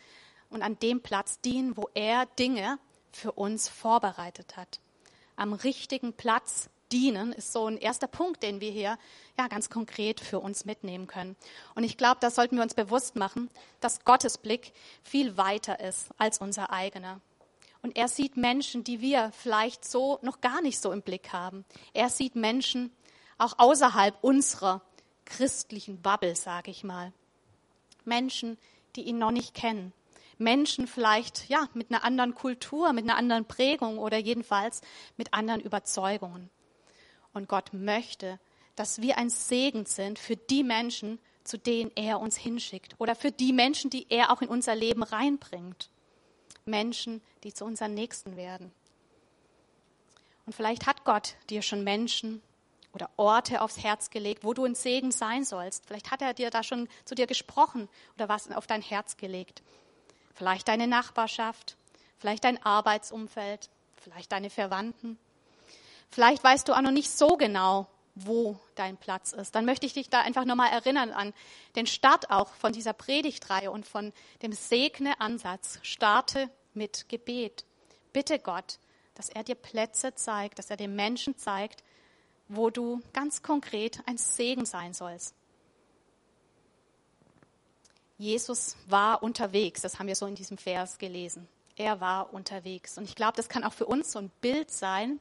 und 0.51 0.63
an 0.63 0.79
dem 0.79 1.01
Platz 1.01 1.41
dienen, 1.41 1.77
wo 1.77 1.89
er 1.95 2.27
Dinge 2.39 2.79
für 3.13 3.33
uns 3.33 3.69
vorbereitet 3.69 4.57
hat. 4.57 4.81
Am 5.37 5.53
richtigen 5.55 6.13
Platz 6.13 6.69
dienen 6.97 7.35
ist 7.35 7.53
so 7.53 7.67
ein 7.67 7.77
erster 7.77 8.07
Punkt, 8.07 8.43
den 8.43 8.63
wir 8.63 8.71
hier 8.71 8.99
ja 9.37 9.49
ganz 9.49 9.69
konkret 9.69 10.19
für 10.19 10.41
uns 10.41 10.65
mitnehmen 10.65 11.07
können. 11.07 11.37
Und 11.75 11.85
ich 11.85 11.99
glaube, 11.99 12.17
da 12.21 12.31
sollten 12.31 12.57
wir 12.57 12.63
uns 12.63 12.73
bewusst 12.73 13.17
machen, 13.17 13.51
dass 13.81 14.07
Gottes 14.07 14.39
Blick 14.39 14.73
viel 15.03 15.37
weiter 15.37 15.79
ist 15.79 16.09
als 16.17 16.39
unser 16.39 16.73
eigener. 16.73 17.21
Und 17.83 17.99
er 17.99 18.09
sieht 18.09 18.39
Menschen, 18.39 18.83
die 18.83 19.03
wir 19.03 19.31
vielleicht 19.33 19.85
so 19.85 20.19
noch 20.23 20.41
gar 20.41 20.63
nicht 20.63 20.81
so 20.81 20.91
im 20.91 21.03
Blick 21.03 21.35
haben. 21.35 21.67
Er 21.93 22.09
sieht 22.09 22.35
Menschen 22.35 22.91
auch 23.37 23.59
außerhalb 23.59 24.17
unserer 24.23 24.81
christlichen 25.27 26.01
Bubble, 26.01 26.35
sage 26.35 26.71
ich 26.71 26.83
mal. 26.83 27.13
Menschen, 28.07 28.57
die 28.97 29.03
ihn 29.03 29.19
noch 29.19 29.33
nicht 29.33 29.53
kennen. 29.53 29.93
Menschen 30.39 30.87
vielleicht 30.87 31.51
ja 31.51 31.69
mit 31.75 31.91
einer 31.91 32.05
anderen 32.05 32.35
Kultur, 32.35 32.95
mit 32.95 33.05
einer 33.05 33.19
anderen 33.19 33.45
Prägung 33.45 33.99
oder 33.99 34.17
jedenfalls 34.17 34.81
mit 35.19 35.35
anderen 35.35 35.61
Überzeugungen. 35.61 36.49
Und 37.37 37.51
Gott 37.51 37.75
möchte, 37.75 38.41
dass 38.77 39.03
wir 39.03 39.19
ein 39.19 39.29
Segen 39.29 39.85
sind 39.85 40.19
für 40.19 40.37
die 40.37 40.65
Menschen, 40.65 41.19
zu 41.45 41.59
denen 41.59 41.93
er 41.95 42.19
uns 42.19 42.39
hinschickt 42.39 42.95
oder 42.97 43.15
für 43.15 43.31
die 43.31 43.53
Menschen, 43.53 43.91
die 43.91 44.07
er 44.09 44.33
auch 44.33 44.41
in 44.41 44.49
unser 44.49 44.75
Leben 44.75 45.03
reinbringt. 45.03 45.91
Menschen, 46.65 47.21
die 47.45 47.53
zu 47.53 47.67
unseren 47.67 47.93
Nächsten 47.93 48.39
werden. 48.39 48.73
Und 50.47 50.55
vielleicht 50.55 50.87
hat 50.87 51.05
Gott 51.05 51.37
dir 51.51 51.61
schon 51.61 51.85
Menschen 51.85 52.41
oder 52.95 53.11
Orte 53.19 53.61
aufs 53.61 53.83
Herz 53.83 54.09
gelegt, 54.09 54.43
wo 54.43 54.55
du 54.55 54.65
ein 54.65 54.75
Segen 54.75 55.13
sein 55.13 55.45
sollst. 55.45 55.85
Vielleicht 55.85 56.11
hat 56.11 56.23
er 56.23 56.33
dir 56.33 56.49
da 56.49 56.63
schon 56.63 56.89
zu 57.05 57.15
dir 57.15 57.27
gesprochen 57.27 57.91
oder 58.15 58.31
was 58.31 58.51
auf 58.51 58.67
dein 58.67 58.81
Herz 58.81 59.19
gelegt. 59.19 59.63
Vielleicht 60.33 60.69
deine 60.69 60.87
Nachbarschaft, 60.87 61.77
vielleicht 62.17 62.45
dein 62.45 62.65
Arbeitsumfeld, 62.65 63.69
vielleicht 64.03 64.33
deine 64.33 64.49
Verwandten. 64.49 65.19
Vielleicht 66.11 66.43
weißt 66.43 66.69
du 66.69 66.73
auch 66.73 66.81
noch 66.81 66.91
nicht 66.91 67.11
so 67.11 67.37
genau, 67.37 67.89
wo 68.15 68.59
dein 68.75 68.97
Platz 68.97 69.33
ist. 69.33 69.55
Dann 69.55 69.67
möchte 69.67 69.87
ich 69.87 69.93
dich 69.93 70.09
da 70.09 70.23
einfach 70.23 70.45
nochmal 70.45 70.71
erinnern 70.71 71.13
an 71.13 71.35
den 71.77 71.87
Start 71.87 72.31
auch 72.31 72.55
von 72.55 72.73
dieser 72.73 72.95
Predigtreihe 72.95 73.71
und 73.71 73.87
von 73.87 74.13
dem 74.43 74.53
Segne-Ansatz. 74.53 75.79
Starte 75.83 76.51
mit 76.73 77.09
Gebet. 77.09 77.65
Bitte 78.13 78.39
Gott, 78.39 78.79
dass 79.15 79.29
er 79.29 79.45
dir 79.45 79.55
Plätze 79.55 80.15
zeigt, 80.15 80.59
dass 80.59 80.71
er 80.71 80.77
den 80.77 80.97
Menschen 80.97 81.37
zeigt, 81.37 81.83
wo 82.49 82.71
du 82.71 83.03
ganz 83.13 83.43
konkret 83.43 84.01
ein 84.07 84.17
Segen 84.17 84.65
sein 84.65 84.95
sollst. 84.95 85.35
Jesus 88.19 88.77
war 88.87 89.23
unterwegs, 89.23 89.83
das 89.83 89.99
haben 89.99 90.07
wir 90.07 90.17
so 90.17 90.27
in 90.27 90.35
diesem 90.35 90.57
Vers 90.57 90.97
gelesen. 90.97 91.49
Er 91.77 92.01
war 92.01 92.33
unterwegs. 92.33 92.97
Und 92.97 93.05
ich 93.05 93.15
glaube, 93.15 93.37
das 93.37 93.51
kann 93.51 93.63
auch 93.63 93.75
für 93.75 93.85
uns 93.85 94.13
so 94.13 94.19
ein 94.19 94.31
Bild 94.41 94.71
sein, 94.71 95.21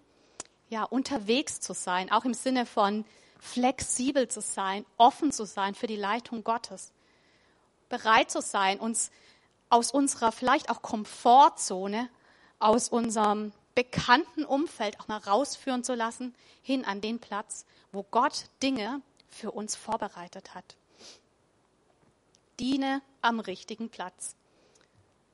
ja, 0.69 0.83
unterwegs 0.83 1.59
zu 1.59 1.73
sein, 1.73 2.11
auch 2.11 2.25
im 2.25 2.33
Sinne 2.33 2.65
von 2.65 3.05
flexibel 3.39 4.27
zu 4.27 4.41
sein, 4.41 4.85
offen 4.97 5.31
zu 5.31 5.45
sein 5.45 5.75
für 5.75 5.87
die 5.87 5.95
Leitung 5.95 6.43
Gottes, 6.43 6.91
bereit 7.89 8.31
zu 8.31 8.41
sein, 8.41 8.79
uns 8.79 9.11
aus 9.69 9.91
unserer 9.91 10.31
vielleicht 10.31 10.69
auch 10.69 10.81
Komfortzone, 10.81 12.09
aus 12.59 12.89
unserem 12.89 13.51
bekannten 13.75 14.45
Umfeld 14.45 14.99
auch 14.99 15.07
mal 15.07 15.17
rausführen 15.17 15.83
zu 15.83 15.93
lassen, 15.93 16.33
hin 16.61 16.85
an 16.85 17.01
den 17.01 17.19
Platz, 17.19 17.65
wo 17.91 18.03
Gott 18.03 18.45
Dinge 18.63 19.01
für 19.27 19.51
uns 19.51 19.75
vorbereitet 19.75 20.55
hat. 20.55 20.77
Diene 22.59 23.01
am 23.21 23.41
richtigen 23.41 23.89
Platz. 23.89 24.35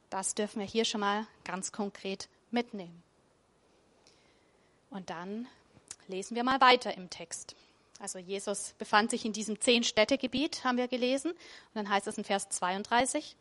Das 0.10 0.34
dürfen 0.34 0.60
wir 0.60 0.66
hier 0.66 0.86
schon 0.86 1.02
mal 1.02 1.28
ganz 1.44 1.72
konkret 1.72 2.28
mitnehmen. 2.50 3.04
Und 4.92 5.10
dann 5.10 5.48
lesen 6.08 6.36
wir 6.36 6.44
mal 6.44 6.62
weiter 6.62 6.96
im 6.96 7.10
Text. 7.10 7.56
Also 8.00 8.20
Jesus 8.20 8.74
befand 8.78 9.10
sich 9.10 9.26
in 9.26 9.34
diesem 9.34 9.60
Zehn-Städte-Gebiet, 9.60 10.64
haben 10.64 10.78
wir 10.78 10.88
gelesen. 10.88 11.32
Und 11.32 11.76
dann 11.76 11.90
heißt 11.90 12.08
es 12.08 12.18
in 12.18 12.24
Vers 12.24 12.50
32, 12.50 13.36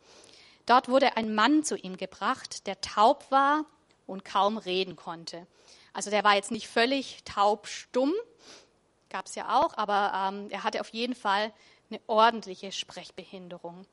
dort 0.65 0.87
wurde 0.87 1.17
ein 1.17 1.35
Mann 1.35 1.63
zu 1.63 1.75
ihm 1.75 1.97
gebracht, 1.97 2.67
der 2.67 2.79
taub 2.79 3.29
war 3.31 3.65
und 4.07 4.23
kaum 4.23 4.57
reden 4.57 4.95
konnte. 4.95 5.45
Also 5.93 6.09
der 6.09 6.23
war 6.23 6.35
jetzt 6.35 6.51
nicht 6.51 6.67
völlig 6.67 7.23
taub-stumm, 7.25 8.13
gab 9.09 9.25
es 9.25 9.35
ja 9.35 9.59
auch, 9.59 9.75
aber 9.77 10.13
ähm, 10.15 10.49
er 10.51 10.63
hatte 10.63 10.79
auf 10.79 10.89
jeden 10.89 11.15
Fall 11.15 11.51
eine 11.89 11.99
ordentliche 12.07 12.71
Sprechbehinderung. 12.71 13.85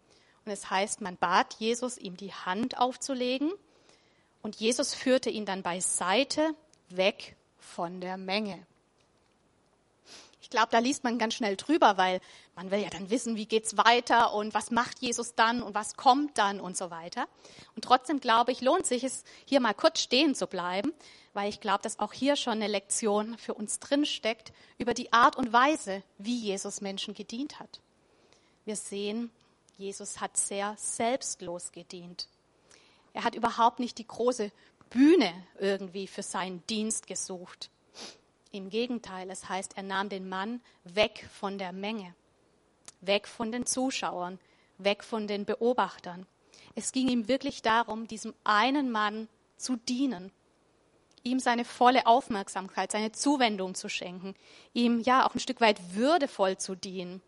Und 0.44 0.52
es 0.52 0.70
heißt, 0.70 1.00
man 1.00 1.16
bat 1.16 1.54
Jesus, 1.58 1.98
ihm 1.98 2.16
die 2.16 2.32
Hand 2.32 2.78
aufzulegen. 2.78 3.52
Und 4.42 4.56
Jesus 4.56 4.94
führte 4.94 5.28
ihn 5.28 5.44
dann 5.44 5.64
beiseite 5.64 6.54
weg 6.88 7.34
von 7.68 8.00
der 8.00 8.16
Menge. 8.16 8.66
Ich 10.40 10.50
glaube, 10.50 10.68
da 10.70 10.78
liest 10.78 11.04
man 11.04 11.18
ganz 11.18 11.34
schnell 11.34 11.56
drüber, 11.56 11.98
weil 11.98 12.20
man 12.56 12.70
will 12.70 12.78
ja 12.80 12.88
dann 12.88 13.10
wissen, 13.10 13.36
wie 13.36 13.44
geht's 13.44 13.76
weiter 13.76 14.32
und 14.32 14.54
was 14.54 14.70
macht 14.70 15.00
Jesus 15.00 15.34
dann 15.34 15.62
und 15.62 15.74
was 15.74 15.94
kommt 15.94 16.38
dann 16.38 16.58
und 16.58 16.76
so 16.76 16.90
weiter. 16.90 17.28
Und 17.76 17.84
trotzdem 17.84 18.18
glaube 18.18 18.50
ich, 18.52 18.62
lohnt 18.62 18.86
sich 18.86 19.04
es, 19.04 19.24
hier 19.44 19.60
mal 19.60 19.74
kurz 19.74 20.00
stehen 20.00 20.34
zu 20.34 20.46
bleiben, 20.46 20.94
weil 21.34 21.50
ich 21.50 21.60
glaube, 21.60 21.82
dass 21.82 21.98
auch 21.98 22.14
hier 22.14 22.34
schon 22.34 22.54
eine 22.54 22.66
Lektion 22.66 23.36
für 23.36 23.52
uns 23.52 23.78
drin 23.78 24.06
steckt 24.06 24.52
über 24.78 24.94
die 24.94 25.12
Art 25.12 25.36
und 25.36 25.52
Weise, 25.52 26.02
wie 26.16 26.38
Jesus 26.38 26.80
Menschen 26.80 27.12
gedient 27.12 27.60
hat. 27.60 27.80
Wir 28.64 28.76
sehen, 28.76 29.30
Jesus 29.76 30.20
hat 30.20 30.36
sehr 30.36 30.74
selbstlos 30.78 31.72
gedient. 31.72 32.26
Er 33.12 33.24
hat 33.24 33.34
überhaupt 33.34 33.80
nicht 33.80 33.98
die 33.98 34.06
große 34.06 34.50
Bühne 34.90 35.32
irgendwie 35.58 36.06
für 36.06 36.22
seinen 36.22 36.66
Dienst 36.66 37.06
gesucht. 37.06 37.70
Im 38.50 38.70
Gegenteil, 38.70 39.30
es 39.30 39.48
heißt, 39.48 39.76
er 39.76 39.82
nahm 39.82 40.08
den 40.08 40.28
Mann 40.28 40.60
weg 40.84 41.28
von 41.32 41.58
der 41.58 41.72
Menge, 41.72 42.14
weg 43.00 43.28
von 43.28 43.52
den 43.52 43.66
Zuschauern, 43.66 44.38
weg 44.78 45.04
von 45.04 45.26
den 45.26 45.44
Beobachtern. 45.44 46.26
Es 46.74 46.92
ging 46.92 47.08
ihm 47.08 47.28
wirklich 47.28 47.62
darum, 47.62 48.06
diesem 48.06 48.34
einen 48.44 48.90
Mann 48.90 49.28
zu 49.56 49.76
dienen, 49.76 50.32
ihm 51.24 51.40
seine 51.40 51.64
volle 51.64 52.06
Aufmerksamkeit, 52.06 52.92
seine 52.92 53.12
Zuwendung 53.12 53.74
zu 53.74 53.88
schenken, 53.88 54.34
ihm 54.72 55.00
ja 55.00 55.26
auch 55.26 55.34
ein 55.34 55.40
Stück 55.40 55.60
weit 55.60 55.94
würdevoll 55.94 56.56
zu 56.56 56.74
dienen 56.74 57.20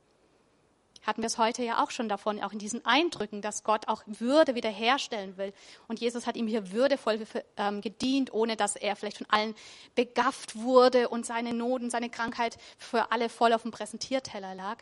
hatten 1.02 1.22
wir 1.22 1.26
es 1.26 1.38
heute 1.38 1.62
ja 1.62 1.82
auch 1.82 1.90
schon 1.90 2.08
davon, 2.08 2.42
auch 2.42 2.52
in 2.52 2.58
diesen 2.58 2.84
Eindrücken, 2.84 3.40
dass 3.42 3.64
Gott 3.64 3.88
auch 3.88 4.02
Würde 4.06 4.54
wiederherstellen 4.54 5.36
will. 5.36 5.52
Und 5.88 6.00
Jesus 6.00 6.26
hat 6.26 6.36
ihm 6.36 6.46
hier 6.46 6.72
würdevoll 6.72 7.26
ähm, 7.56 7.80
gedient, 7.80 8.32
ohne 8.32 8.56
dass 8.56 8.76
er 8.76 8.96
vielleicht 8.96 9.18
von 9.18 9.30
allen 9.30 9.54
begafft 9.94 10.56
wurde 10.56 11.08
und 11.08 11.24
seine 11.24 11.54
Noten, 11.54 11.90
seine 11.90 12.10
Krankheit 12.10 12.58
für 12.78 13.12
alle 13.12 13.28
voll 13.28 13.52
auf 13.52 13.62
dem 13.62 13.70
Präsentierteller 13.70 14.54
lag. 14.54 14.78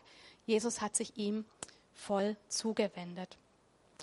Jesus 0.46 0.80
hat 0.80 0.96
sich 0.96 1.16
ihm 1.16 1.44
voll 1.94 2.36
zugewendet. 2.48 3.36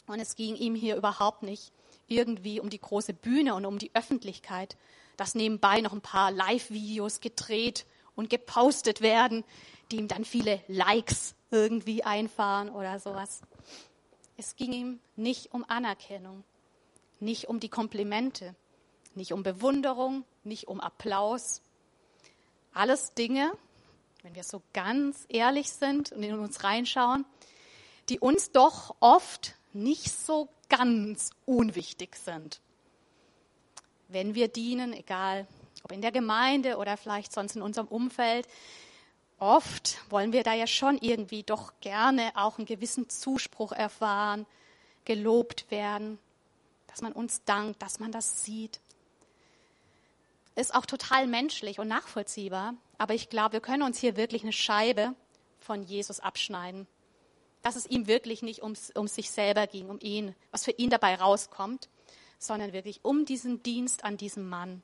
Und 0.07 0.19
es 0.19 0.35
ging 0.35 0.55
ihm 0.55 0.75
hier 0.75 0.95
überhaupt 0.95 1.43
nicht 1.43 1.71
irgendwie 2.07 2.59
um 2.59 2.69
die 2.69 2.79
große 2.79 3.13
Bühne 3.13 3.55
und 3.55 3.65
um 3.65 3.79
die 3.79 3.91
Öffentlichkeit, 3.93 4.77
dass 5.17 5.35
nebenbei 5.35 5.81
noch 5.81 5.93
ein 5.93 6.01
paar 6.01 6.31
Live-Videos 6.31 7.19
gedreht 7.19 7.85
und 8.15 8.29
gepostet 8.29 9.01
werden, 9.01 9.43
die 9.91 9.97
ihm 9.97 10.07
dann 10.07 10.25
viele 10.25 10.61
Likes 10.67 11.35
irgendwie 11.55 12.03
einfahren 12.03 12.69
oder 12.69 12.99
sowas. 12.99 13.41
Es 14.35 14.57
ging 14.57 14.73
ihm 14.73 14.99
nicht 15.15 15.53
um 15.53 15.63
Anerkennung, 15.67 16.43
nicht 17.21 17.47
um 17.47 17.61
die 17.61 17.69
Komplimente, 17.69 18.55
nicht 19.15 19.31
um 19.31 19.41
Bewunderung, 19.41 20.25
nicht 20.43 20.67
um 20.67 20.81
Applaus. 20.81 21.61
Alles 22.73 23.13
Dinge, 23.13 23.53
wenn 24.21 24.35
wir 24.35 24.43
so 24.43 24.61
ganz 24.73 25.25
ehrlich 25.29 25.71
sind 25.71 26.11
und 26.11 26.23
in 26.23 26.37
uns 26.37 26.65
reinschauen, 26.65 27.25
die 28.09 28.19
uns 28.19 28.51
doch 28.51 28.93
oft 28.99 29.55
nicht 29.71 30.11
so 30.11 30.49
ganz 30.67 31.29
unwichtig 31.45 32.17
sind. 32.17 32.59
Wenn 34.09 34.35
wir 34.35 34.49
dienen, 34.49 34.91
egal 34.91 35.47
ob 35.83 35.93
in 35.93 36.01
der 36.01 36.11
Gemeinde 36.11 36.75
oder 36.77 36.97
vielleicht 36.97 37.31
sonst 37.31 37.55
in 37.55 37.61
unserem 37.61 37.87
Umfeld, 37.87 38.45
oft 39.39 39.99
wollen 40.09 40.33
wir 40.33 40.43
da 40.43 40.53
ja 40.53 40.67
schon 40.67 40.97
irgendwie 40.97 41.43
doch 41.43 41.73
gerne 41.81 42.31
auch 42.35 42.57
einen 42.57 42.65
gewissen 42.65 43.09
Zuspruch 43.09 43.71
erfahren, 43.71 44.45
gelobt 45.05 45.69
werden, 45.69 46.19
dass 46.87 47.01
man 47.01 47.11
uns 47.11 47.43
dankt, 47.43 47.81
dass 47.81 47.99
man 47.99 48.11
das 48.11 48.43
sieht. 48.43 48.79
Ist 50.55 50.73
auch 50.73 50.85
total 50.85 51.27
menschlich 51.27 51.79
und 51.79 51.87
nachvollziehbar, 51.87 52.75
aber 52.97 53.13
ich 53.13 53.29
glaube, 53.29 53.53
wir 53.53 53.59
können 53.59 53.83
uns 53.83 53.99
hier 53.99 54.15
wirklich 54.15 54.43
eine 54.43 54.53
Scheibe 54.53 55.13
von 55.59 55.83
Jesus 55.83 56.19
abschneiden. 56.19 56.87
Dass 57.61 57.75
es 57.75 57.87
ihm 57.87 58.07
wirklich 58.07 58.41
nicht 58.41 58.61
ums, 58.63 58.91
um 58.91 59.07
sich 59.07 59.31
selber 59.31 59.67
ging, 59.67 59.89
um 59.89 59.99
ihn, 59.99 60.35
was 60.51 60.63
für 60.63 60.71
ihn 60.71 60.89
dabei 60.89 61.15
rauskommt, 61.15 61.89
sondern 62.37 62.73
wirklich 62.73 63.03
um 63.03 63.25
diesen 63.25 63.63
Dienst 63.63 64.03
an 64.03 64.17
diesem 64.17 64.47
Mann. 64.47 64.81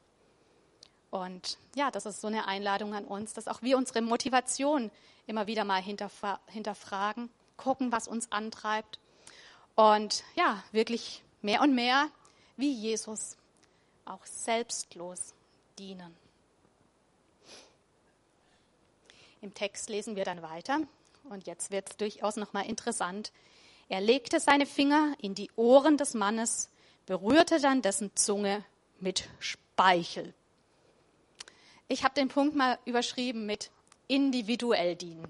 Und 1.11 1.57
ja, 1.75 1.91
das 1.91 2.05
ist 2.05 2.21
so 2.21 2.27
eine 2.27 2.47
Einladung 2.47 2.95
an 2.95 3.05
uns, 3.05 3.33
dass 3.33 3.47
auch 3.47 3.61
wir 3.61 3.77
unsere 3.77 4.01
Motivation 4.01 4.89
immer 5.27 5.45
wieder 5.45 5.65
mal 5.65 5.81
hinterfra 5.81 6.39
hinterfragen, 6.47 7.29
gucken, 7.57 7.91
was 7.91 8.07
uns 8.07 8.31
antreibt 8.31 8.97
und 9.75 10.23
ja, 10.35 10.63
wirklich 10.71 11.21
mehr 11.41 11.61
und 11.61 11.75
mehr 11.75 12.09
wie 12.57 12.71
Jesus 12.73 13.37
auch 14.05 14.25
selbstlos 14.25 15.33
dienen. 15.77 16.15
Im 19.41 19.53
Text 19.53 19.89
lesen 19.89 20.15
wir 20.15 20.23
dann 20.23 20.41
weiter 20.41 20.79
und 21.29 21.47
jetzt 21.47 21.71
wird 21.71 21.89
es 21.89 21.97
durchaus 21.97 22.35
nochmal 22.35 22.67
interessant. 22.67 23.31
Er 23.89 23.99
legte 23.99 24.39
seine 24.39 24.65
Finger 24.65 25.15
in 25.19 25.35
die 25.35 25.49
Ohren 25.55 25.97
des 25.97 26.13
Mannes, 26.13 26.69
berührte 27.05 27.59
dann 27.59 27.81
dessen 27.81 28.15
Zunge 28.15 28.63
mit 28.99 29.27
Speichel. 29.39 30.33
Ich 31.91 32.05
habe 32.05 32.13
den 32.13 32.29
Punkt 32.29 32.55
mal 32.55 32.79
überschrieben 32.85 33.45
mit 33.45 33.69
individuell 34.07 34.95
dienen. 34.95 35.29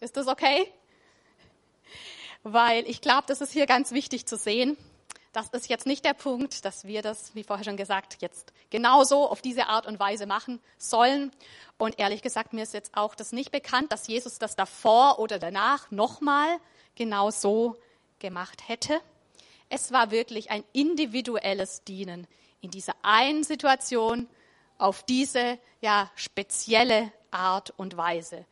Ist 0.00 0.16
das 0.16 0.26
okay? 0.26 0.72
Weil 2.42 2.88
ich 2.88 3.02
glaube, 3.02 3.24
das 3.26 3.42
ist 3.42 3.52
hier 3.52 3.66
ganz 3.66 3.92
wichtig 3.92 4.24
zu 4.24 4.38
sehen. 4.38 4.78
Das 5.34 5.50
ist 5.50 5.68
jetzt 5.68 5.84
nicht 5.84 6.06
der 6.06 6.14
Punkt, 6.14 6.64
dass 6.64 6.86
wir 6.86 7.02
das, 7.02 7.34
wie 7.34 7.44
vorher 7.44 7.62
schon 7.62 7.76
gesagt, 7.76 8.16
jetzt 8.20 8.54
genauso 8.70 9.28
auf 9.28 9.42
diese 9.42 9.66
Art 9.66 9.86
und 9.86 10.00
Weise 10.00 10.24
machen 10.24 10.60
sollen. 10.78 11.30
Und 11.76 11.98
ehrlich 11.98 12.22
gesagt, 12.22 12.54
mir 12.54 12.62
ist 12.62 12.72
jetzt 12.72 12.96
auch 12.96 13.14
das 13.14 13.32
nicht 13.32 13.52
bekannt, 13.52 13.92
dass 13.92 14.06
Jesus 14.06 14.38
das 14.38 14.56
davor 14.56 15.18
oder 15.18 15.38
danach 15.38 15.90
nochmal 15.90 16.58
genau 16.94 17.30
so 17.30 17.76
gemacht 18.18 18.66
hätte. 18.66 18.98
Es 19.68 19.92
war 19.92 20.10
wirklich 20.10 20.50
ein 20.50 20.64
individuelles 20.72 21.84
Dienen 21.84 22.26
in 22.62 22.70
dieser 22.70 22.94
einen 23.02 23.44
Situation 23.44 24.26
auf 24.78 25.02
diese 25.02 25.58
ja, 25.80 26.10
spezielle 26.14 27.12
Art 27.30 27.72
und 27.76 27.96
Weise. 27.96 28.46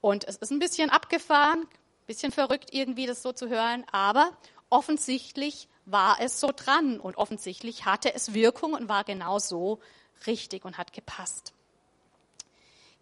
Und 0.00 0.24
es 0.24 0.36
ist 0.36 0.50
ein 0.50 0.58
bisschen 0.58 0.90
abgefahren, 0.90 1.62
ein 1.62 2.06
bisschen 2.06 2.32
verrückt 2.32 2.70
irgendwie 2.72 3.06
das 3.06 3.22
so 3.22 3.32
zu 3.32 3.48
hören, 3.48 3.84
aber 3.92 4.36
offensichtlich 4.68 5.68
war 5.86 6.20
es 6.20 6.40
so 6.40 6.50
dran 6.54 7.00
und 7.00 7.16
offensichtlich 7.16 7.84
hatte 7.84 8.14
es 8.14 8.34
Wirkung 8.34 8.74
und 8.74 8.88
war 8.88 9.04
genau 9.04 9.38
so 9.38 9.80
richtig 10.26 10.64
und 10.64 10.78
hat 10.78 10.92
gepasst. 10.92 11.52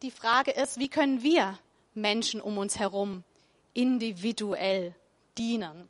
Die 0.02 0.10
Frage 0.10 0.50
ist, 0.52 0.78
wie 0.78 0.88
können 0.88 1.22
wir 1.22 1.58
Menschen 1.94 2.40
um 2.40 2.56
uns 2.58 2.78
herum 2.78 3.24
individuell 3.74 4.94
dienen? 5.36 5.88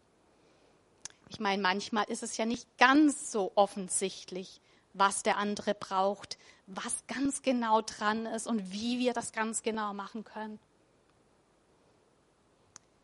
Ich 1.29 1.39
meine, 1.39 1.63
manchmal 1.63 2.05
ist 2.09 2.25
es 2.25 2.37
ja 2.37 2.45
nicht 2.45 2.67
ganz 2.77 3.31
so 3.31 3.53
offensichtlich, 3.55 4.61
was 4.93 5.23
der 5.23 5.37
andere 5.37 5.75
braucht, 5.75 6.39
was 6.67 7.07
ganz 7.07 7.43
genau 7.43 7.81
dran 7.83 8.27
ist 8.27 8.47
und 8.47 8.73
wie 8.73 8.99
wir 8.99 9.13
das 9.13 9.33
ganz 9.33 9.63
genau 9.63 9.95
machen 9.95 10.25
können. 10.25 10.59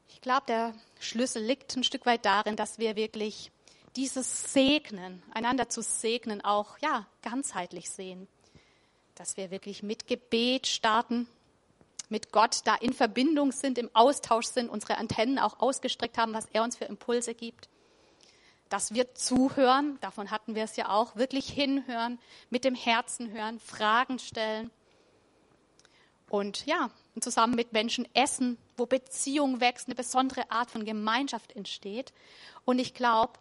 Ich 0.08 0.20
glaube, 0.20 0.46
der 0.48 0.74
Schlüssel 0.98 1.42
liegt 1.42 1.76
ein 1.76 1.84
Stück 1.84 2.06
weit 2.06 2.24
darin, 2.24 2.56
dass 2.56 2.78
wir 2.78 2.96
wirklich 2.96 3.50
dieses 3.96 4.52
Segnen, 4.52 5.22
einander 5.32 5.68
zu 5.68 5.82
segnen, 5.82 6.44
auch 6.44 6.78
ja, 6.78 7.06
ganzheitlich 7.22 7.90
sehen. 7.90 8.28
Dass 9.14 9.36
wir 9.36 9.50
wirklich 9.50 9.82
mit 9.82 10.06
Gebet 10.06 10.66
starten, 10.66 11.26
mit 12.08 12.32
Gott 12.32 12.60
da 12.64 12.74
in 12.76 12.92
Verbindung 12.92 13.52
sind, 13.52 13.78
im 13.78 13.90
Austausch 13.94 14.46
sind, 14.46 14.68
unsere 14.68 14.98
Antennen 14.98 15.38
auch 15.38 15.60
ausgestreckt 15.60 16.18
haben, 16.18 16.34
was 16.34 16.46
er 16.52 16.62
uns 16.62 16.76
für 16.76 16.84
Impulse 16.84 17.34
gibt. 17.34 17.68
Dass 18.68 18.94
wir 18.94 19.14
zuhören, 19.14 19.98
davon 20.00 20.30
hatten 20.30 20.54
wir 20.54 20.64
es 20.64 20.76
ja 20.76 20.88
auch, 20.88 21.16
wirklich 21.16 21.48
hinhören, 21.48 22.18
mit 22.50 22.64
dem 22.64 22.74
Herzen 22.74 23.30
hören, 23.30 23.60
Fragen 23.60 24.18
stellen. 24.18 24.70
Und 26.28 26.66
ja, 26.66 26.90
zusammen 27.20 27.54
mit 27.54 27.72
Menschen 27.72 28.08
essen, 28.14 28.58
wo 28.76 28.86
Beziehung 28.86 29.60
wächst, 29.60 29.86
eine 29.86 29.94
besondere 29.94 30.50
Art 30.50 30.70
von 30.70 30.84
Gemeinschaft 30.84 31.52
entsteht. 31.52 32.12
Und 32.64 32.78
ich 32.78 32.94
glaube, 32.94 33.34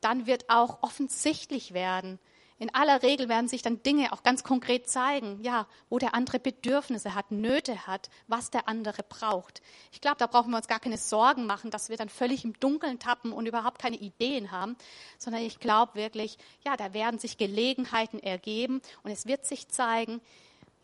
dann 0.00 0.26
wird 0.26 0.48
auch 0.48 0.82
offensichtlich 0.82 1.74
werden. 1.74 2.18
In 2.60 2.74
aller 2.74 3.02
Regel 3.02 3.30
werden 3.30 3.48
sich 3.48 3.62
dann 3.62 3.82
Dinge 3.82 4.12
auch 4.12 4.22
ganz 4.22 4.44
konkret 4.44 4.86
zeigen, 4.86 5.42
ja, 5.42 5.66
wo 5.88 5.98
der 5.98 6.14
andere 6.14 6.38
Bedürfnisse 6.38 7.14
hat, 7.14 7.30
Nöte 7.30 7.86
hat, 7.86 8.10
was 8.28 8.50
der 8.50 8.68
andere 8.68 9.02
braucht. 9.02 9.62
Ich 9.92 10.02
glaube, 10.02 10.18
da 10.18 10.26
brauchen 10.26 10.50
wir 10.50 10.58
uns 10.58 10.68
gar 10.68 10.78
keine 10.78 10.98
Sorgen 10.98 11.46
machen, 11.46 11.70
dass 11.70 11.88
wir 11.88 11.96
dann 11.96 12.10
völlig 12.10 12.44
im 12.44 12.52
Dunkeln 12.60 12.98
tappen 12.98 13.32
und 13.32 13.46
überhaupt 13.46 13.80
keine 13.80 13.96
Ideen 13.96 14.50
haben, 14.50 14.76
sondern 15.16 15.40
ich 15.40 15.58
glaube 15.58 15.94
wirklich, 15.94 16.36
ja, 16.62 16.76
da 16.76 16.92
werden 16.92 17.18
sich 17.18 17.38
Gelegenheiten 17.38 18.18
ergeben 18.18 18.82
und 19.04 19.10
es 19.10 19.24
wird 19.24 19.46
sich 19.46 19.68
zeigen, 19.68 20.20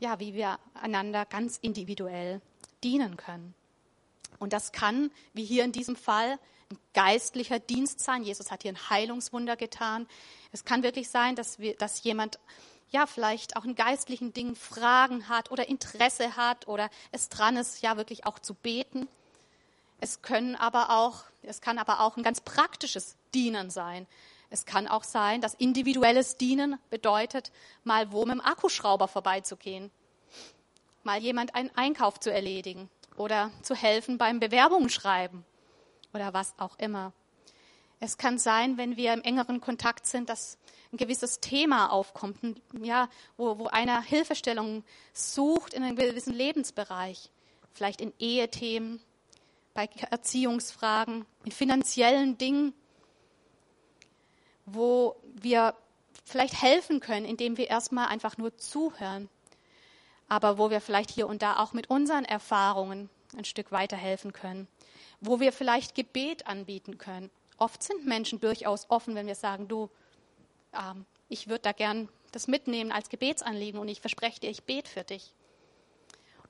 ja, 0.00 0.18
wie 0.18 0.32
wir 0.32 0.58
einander 0.80 1.26
ganz 1.26 1.58
individuell 1.58 2.40
dienen 2.84 3.18
können. 3.18 3.54
Und 4.38 4.54
das 4.54 4.72
kann, 4.72 5.10
wie 5.34 5.44
hier 5.44 5.64
in 5.64 5.72
diesem 5.72 5.96
Fall, 5.96 6.38
ein 6.70 6.78
geistlicher 6.94 7.58
Dienst 7.58 8.00
sein. 8.00 8.22
Jesus 8.22 8.50
hat 8.50 8.62
hier 8.62 8.72
ein 8.72 8.90
Heilungswunder 8.90 9.56
getan. 9.56 10.06
Es 10.52 10.64
kann 10.64 10.82
wirklich 10.82 11.08
sein, 11.08 11.36
dass, 11.36 11.58
wir, 11.58 11.76
dass 11.76 12.02
jemand 12.02 12.38
ja 12.90 13.06
vielleicht 13.06 13.56
auch 13.56 13.64
in 13.64 13.74
geistlichen 13.74 14.32
Dingen 14.32 14.56
Fragen 14.56 15.28
hat 15.28 15.50
oder 15.50 15.68
Interesse 15.68 16.36
hat 16.36 16.66
oder 16.68 16.90
es 17.12 17.28
dran 17.28 17.56
ist, 17.56 17.82
ja 17.82 17.96
wirklich 17.96 18.26
auch 18.26 18.38
zu 18.38 18.54
beten. 18.54 19.08
Es 20.00 20.22
können 20.22 20.56
aber 20.56 20.90
auch, 20.90 21.24
es 21.42 21.60
kann 21.60 21.78
aber 21.78 22.00
auch 22.00 22.16
ein 22.16 22.22
ganz 22.22 22.40
praktisches 22.40 23.16
Dienen 23.34 23.70
sein. 23.70 24.06
Es 24.50 24.64
kann 24.64 24.86
auch 24.86 25.04
sein, 25.04 25.40
dass 25.40 25.54
individuelles 25.54 26.36
Dienen 26.36 26.78
bedeutet, 26.90 27.50
mal 27.84 28.12
wo 28.12 28.24
mit 28.24 28.34
dem 28.34 28.40
Akkuschrauber 28.40 29.08
vorbeizugehen, 29.08 29.90
mal 31.02 31.18
jemand 31.18 31.54
einen 31.54 31.70
Einkauf 31.74 32.20
zu 32.20 32.32
erledigen 32.32 32.88
oder 33.16 33.50
zu 33.62 33.74
helfen 33.74 34.18
beim 34.18 34.38
Bewerbungsschreiben 34.38 35.44
oder 36.12 36.34
was 36.34 36.54
auch 36.58 36.78
immer. 36.78 37.12
Es 37.98 38.18
kann 38.18 38.38
sein, 38.38 38.76
wenn 38.76 38.96
wir 38.96 39.14
im 39.14 39.22
engeren 39.22 39.60
Kontakt 39.60 40.06
sind, 40.06 40.28
dass 40.28 40.58
ein 40.92 40.98
gewisses 40.98 41.40
Thema 41.40 41.90
aufkommt, 41.90 42.38
ja, 42.82 43.08
wo, 43.36 43.58
wo 43.58 43.66
einer 43.68 44.02
Hilfestellung 44.02 44.84
sucht 45.12 45.72
in 45.72 45.82
einem 45.82 45.96
gewissen 45.96 46.34
Lebensbereich, 46.34 47.30
vielleicht 47.72 48.00
in 48.00 48.12
Ehethemen, 48.18 49.00
bei 49.72 49.88
Erziehungsfragen, 50.10 51.26
in 51.44 51.52
finanziellen 51.52 52.38
Dingen, 52.38 52.72
wo 54.66 55.16
wir 55.34 55.74
vielleicht 56.24 56.60
helfen 56.60 57.00
können, 57.00 57.26
indem 57.26 57.56
wir 57.56 57.68
erstmal 57.68 58.08
einfach 58.08 58.36
nur 58.36 58.56
zuhören, 58.58 59.28
aber 60.28 60.58
wo 60.58 60.70
wir 60.70 60.80
vielleicht 60.80 61.10
hier 61.10 61.28
und 61.28 61.42
da 61.42 61.58
auch 61.58 61.72
mit 61.72 61.88
unseren 61.88 62.24
Erfahrungen 62.24 63.10
ein 63.36 63.44
Stück 63.44 63.70
weiterhelfen 63.72 64.32
können 64.32 64.66
wo 65.20 65.40
wir 65.40 65.52
vielleicht 65.52 65.94
Gebet 65.94 66.46
anbieten 66.46 66.98
können. 66.98 67.30
Oft 67.58 67.82
sind 67.82 68.06
Menschen 68.06 68.40
durchaus 68.40 68.90
offen, 68.90 69.14
wenn 69.14 69.26
wir 69.26 69.34
sagen, 69.34 69.68
du, 69.68 69.88
ähm, 70.74 71.06
ich 71.28 71.48
würde 71.48 71.62
da 71.62 71.72
gern 71.72 72.08
das 72.32 72.48
mitnehmen 72.48 72.92
als 72.92 73.08
Gebetsanliegen 73.08 73.80
und 73.80 73.88
ich 73.88 74.00
verspreche 74.00 74.40
dir, 74.40 74.50
ich 74.50 74.64
bete 74.64 74.90
für 74.90 75.04
dich. 75.04 75.32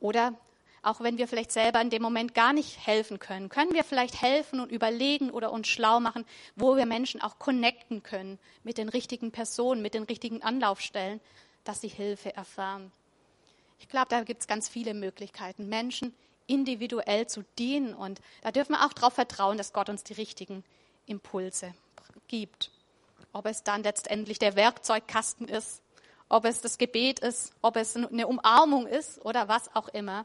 Oder 0.00 0.34
auch 0.82 1.00
wenn 1.00 1.18
wir 1.18 1.26
vielleicht 1.26 1.52
selber 1.52 1.80
in 1.80 1.90
dem 1.90 2.02
Moment 2.02 2.34
gar 2.34 2.52
nicht 2.52 2.86
helfen 2.86 3.18
können, 3.18 3.48
können 3.48 3.72
wir 3.72 3.82
vielleicht 3.82 4.20
helfen 4.22 4.60
und 4.60 4.70
überlegen 4.70 5.30
oder 5.30 5.50
uns 5.50 5.66
schlau 5.68 5.98
machen, 6.00 6.24
wo 6.54 6.76
wir 6.76 6.86
Menschen 6.86 7.20
auch 7.20 7.38
connecten 7.38 8.02
können 8.02 8.38
mit 8.62 8.78
den 8.78 8.88
richtigen 8.88 9.32
Personen, 9.32 9.82
mit 9.82 9.94
den 9.94 10.04
richtigen 10.04 10.42
Anlaufstellen, 10.42 11.20
dass 11.64 11.80
sie 11.80 11.88
Hilfe 11.88 12.34
erfahren. 12.36 12.92
Ich 13.80 13.88
glaube, 13.88 14.06
da 14.10 14.22
gibt 14.22 14.42
es 14.42 14.46
ganz 14.46 14.68
viele 14.68 14.94
Möglichkeiten, 14.94 15.68
Menschen 15.68 16.14
individuell 16.46 17.26
zu 17.26 17.44
dienen. 17.58 17.94
Und 17.94 18.20
da 18.42 18.52
dürfen 18.52 18.72
wir 18.72 18.84
auch 18.84 18.92
darauf 18.92 19.14
vertrauen, 19.14 19.58
dass 19.58 19.72
Gott 19.72 19.88
uns 19.88 20.04
die 20.04 20.14
richtigen 20.14 20.64
Impulse 21.06 21.74
gibt. 22.28 22.70
Ob 23.32 23.46
es 23.46 23.62
dann 23.62 23.82
letztendlich 23.82 24.38
der 24.38 24.56
Werkzeugkasten 24.56 25.48
ist, 25.48 25.82
ob 26.28 26.44
es 26.44 26.60
das 26.60 26.78
Gebet 26.78 27.20
ist, 27.20 27.52
ob 27.62 27.76
es 27.76 27.96
eine 27.96 28.26
Umarmung 28.26 28.86
ist 28.86 29.24
oder 29.24 29.48
was 29.48 29.74
auch 29.74 29.88
immer. 29.88 30.24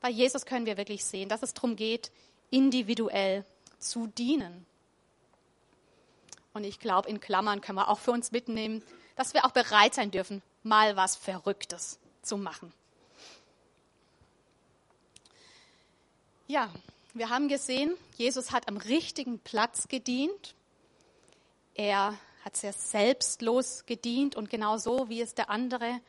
Bei 0.00 0.08
Jesus 0.08 0.46
können 0.46 0.66
wir 0.66 0.76
wirklich 0.76 1.04
sehen, 1.04 1.28
dass 1.28 1.42
es 1.42 1.54
darum 1.54 1.76
geht, 1.76 2.10
individuell 2.50 3.44
zu 3.78 4.06
dienen. 4.06 4.66
Und 6.54 6.64
ich 6.64 6.78
glaube, 6.78 7.08
in 7.08 7.20
Klammern 7.20 7.60
können 7.60 7.76
wir 7.76 7.88
auch 7.88 7.98
für 7.98 8.12
uns 8.12 8.32
mitnehmen, 8.32 8.82
dass 9.16 9.34
wir 9.34 9.44
auch 9.44 9.50
bereit 9.50 9.94
sein 9.94 10.10
dürfen, 10.10 10.42
mal 10.62 10.96
was 10.96 11.16
Verrücktes 11.16 11.98
zu 12.22 12.36
machen. 12.38 12.72
Ja, 16.48 16.70
wir 17.12 17.28
haben 17.28 17.48
gesehen, 17.48 17.96
Jesus 18.16 18.52
hat 18.52 18.68
am 18.68 18.76
richtigen 18.76 19.40
Platz 19.40 19.88
gedient. 19.88 20.54
Er 21.74 22.16
hat 22.44 22.56
sehr 22.56 22.72
selbstlos 22.72 23.84
gedient 23.84 24.36
und 24.36 24.48
genau 24.48 24.76
so, 24.76 25.08
wie 25.08 25.20
es 25.20 25.34
der 25.34 25.50
andere 25.50 26.00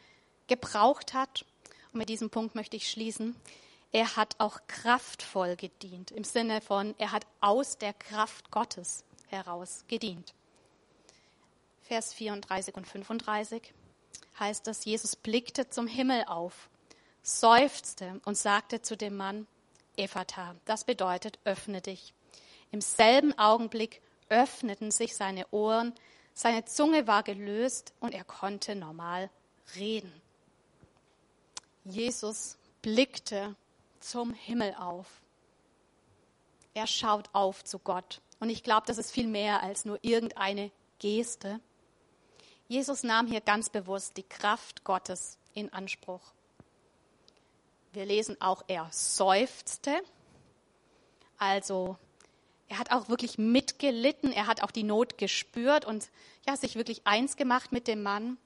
gebraucht 0.46 1.16
hat. 1.16 1.44
Und 1.92 1.98
mit 1.98 2.10
diesem 2.10 2.30
Punkt 2.30 2.54
möchte 2.54 2.78
ich 2.78 2.92
schließen. 2.92 3.36
Er 3.92 4.16
hat 4.16 4.36
auch 4.38 4.60
kraftvoll 4.68 5.56
gedient, 5.56 6.12
im 6.12 6.24
Sinne 6.24 6.62
von, 6.62 6.94
er 7.00 7.12
hat 7.14 7.26
aus 7.42 7.80
der 7.80 7.94
Kraft 7.94 8.52
Gottes 8.52 9.06
heraus 9.30 9.86
gedient. 9.88 10.36
Vers 11.82 12.14
34 12.14 12.76
und 12.76 12.86
35 12.86 13.74
heißt 14.40 14.68
es, 14.68 14.86
Jesus 14.86 15.16
blickte 15.16 15.72
zum 15.72 15.88
Himmel 15.88 16.26
auf, 16.26 16.70
seufzte 17.24 18.22
und 18.26 18.38
sagte 18.38 18.84
zu 18.84 18.96
dem 18.96 19.18
Mann, 19.18 19.48
Ephata, 19.98 20.56
das 20.66 20.84
bedeutet, 20.84 21.40
öffne 21.44 21.82
dich. 21.82 22.14
Im 22.72 22.82
selben 22.82 23.38
Augenblick 23.38 24.02
öffneten 24.30 24.92
sich 24.92 25.16
seine 25.16 25.48
Ohren, 25.52 25.94
seine 26.34 26.66
Zunge 26.66 27.08
war 27.08 27.24
gelöst 27.24 27.94
und 28.00 28.14
er 28.14 28.24
konnte 28.24 28.76
normal 28.76 29.30
reden. 29.76 30.14
Jesus 31.84 32.58
blickte 32.82 33.56
zum 34.00 34.34
Himmel 34.34 34.76
auf. 34.76 35.08
Er 36.74 36.86
schaut 36.86 37.30
auf 37.34 37.64
zu 37.64 37.80
Gott. 37.80 38.22
Und 38.40 38.50
ich 38.50 38.64
glaube, 38.64 38.86
das 38.86 38.98
ist 38.98 39.12
viel 39.12 39.28
mehr 39.28 39.64
als 39.64 39.86
nur 39.86 39.98
irgendeine 40.04 40.70
Geste. 41.00 41.60
Jesus 42.68 43.04
nahm 43.04 43.28
hier 43.28 43.42
ganz 43.42 43.70
bewusst 43.70 44.18
die 44.18 44.24
Kraft 44.24 44.84
Gottes 44.84 45.40
in 45.54 45.74
Anspruch. 45.74 46.22
Wir 47.98 48.06
lesen 48.06 48.40
auch, 48.40 48.64
er 48.68 48.88
seufzte. 48.92 50.00
Also 51.40 51.98
er 52.68 52.78
hat 52.78 52.92
auch 52.92 53.10
wirklich 53.10 53.40
mitgelitten, 53.40 54.32
er 54.32 54.46
hat 54.46 54.62
auch 54.62 54.70
die 54.70 54.84
Not 54.84 55.18
gespürt 55.18 55.84
und 55.84 56.12
ja, 56.48 56.56
sich 56.56 56.76
wirklich 56.76 57.08
eins 57.08 57.38
gemacht 57.38 57.72
mit 57.72 57.88
dem 57.88 58.04
Mann. 58.04 58.38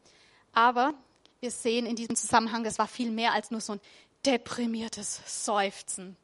Aber 0.53 0.93
wir 1.41 1.51
sehen 1.51 1.85
in 1.85 1.97
diesem 1.97 2.15
Zusammenhang, 2.15 2.63
das 2.63 2.79
war 2.79 2.87
viel 2.87 3.11
mehr 3.11 3.33
als 3.33 3.51
nur 3.51 3.59
so 3.59 3.73
ein 3.73 3.81
deprimiertes 4.25 5.19
Seufzen. 5.45 6.15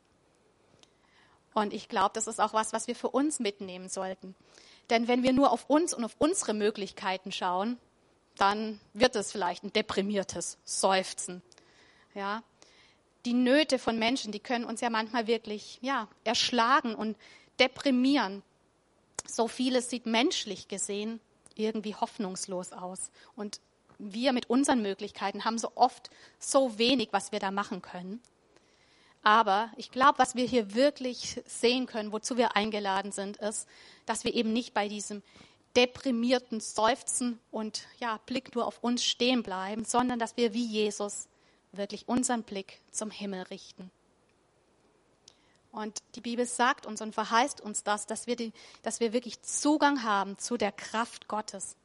Und 1.54 1.74
ich 1.74 1.90
glaube, 1.90 2.12
das 2.14 2.28
ist 2.28 2.40
auch 2.40 2.54
was, 2.54 2.72
was 2.72 2.88
wir 2.88 2.96
für 2.96 3.10
uns 3.10 3.42
mitnehmen 3.42 3.90
sollten. 3.90 4.36
Denn 4.90 5.10
wenn 5.10 5.24
wir 5.24 5.34
nur 5.34 5.52
auf 5.52 5.70
uns 5.70 5.94
und 5.94 6.06
auf 6.06 6.16
unsere 6.18 6.54
Möglichkeiten 6.54 7.34
schauen, 7.34 7.78
dann 8.38 8.80
wird 8.94 9.18
es 9.18 9.34
vielleicht 9.34 9.66
ein 9.66 9.74
deprimiertes 9.74 10.60
Seufzen. 10.64 11.42
Ja, 12.14 12.42
die 13.28 13.34
Nöte 13.34 13.78
von 13.78 14.00
Menschen, 14.00 14.32
die 14.32 14.40
können 14.40 14.64
uns 14.64 14.80
ja 14.80 14.90
manchmal 14.90 15.28
wirklich, 15.28 15.80
ja, 15.82 16.08
erschlagen 16.24 16.96
und 16.96 17.18
deprimieren. 17.60 18.42
So 19.28 19.50
vieles 19.50 19.90
sieht 19.90 20.06
menschlich 20.06 20.70
gesehen 20.70 21.20
irgendwie 21.56 21.94
hoffnungslos 21.94 22.72
aus. 22.72 23.12
Und 23.36 23.60
wir 24.00 24.32
mit 24.32 24.50
unseren 24.50 24.82
Möglichkeiten 24.82 25.44
haben 25.44 25.58
so 25.58 25.74
oft 25.76 26.10
so 26.40 26.78
wenig, 26.78 27.10
was 27.12 27.34
wir 27.34 27.40
da 27.40 27.52
machen 27.52 27.82
können. 27.82 28.22
Aber 29.24 29.74
ich 29.76 29.92
glaube, 29.92 30.20
was 30.20 30.36
wir 30.36 30.46
hier 30.46 30.74
wirklich 30.74 31.42
sehen 31.46 31.86
können, 31.86 32.14
wozu 32.14 32.38
wir 32.38 32.56
eingeladen 32.56 33.12
sind, 33.12 33.36
ist, 33.38 33.68
dass 34.06 34.24
wir 34.24 34.34
eben 34.34 34.54
nicht 34.54 34.74
bei 34.74 34.88
diesem 34.88 35.22
deprimierten 35.76 36.62
Seufzen 36.62 37.40
und 37.52 37.88
ja, 38.00 38.22
Blick 38.26 38.56
nur 38.56 38.66
auf 38.66 38.82
uns 38.82 39.04
stehen 39.04 39.44
bleiben, 39.44 39.84
sondern 39.84 40.18
dass 40.18 40.38
wir 40.38 40.54
wie 40.54 40.66
Jesus 40.66 41.28
wirklich 41.78 42.08
unseren 42.08 42.44
Blick 42.44 42.82
zum 42.92 43.12
Himmel 43.12 43.44
richten. 43.44 43.92
Und 45.72 46.00
die 46.16 46.22
Bibel 46.22 46.46
sagt 46.46 46.86
uns 46.86 47.02
und 47.02 47.14
verheißt 47.14 47.62
uns 47.62 47.84
das, 47.84 48.08
dass 48.08 48.26
wir, 48.26 48.36
die, 48.36 48.52
dass 48.82 49.00
wir 49.00 49.14
wirklich 49.14 49.42
Zugang 49.44 50.04
haben 50.04 50.38
zu 50.38 50.58
der 50.58 50.72
Kraft 50.72 51.28
Gottes. 51.28 51.76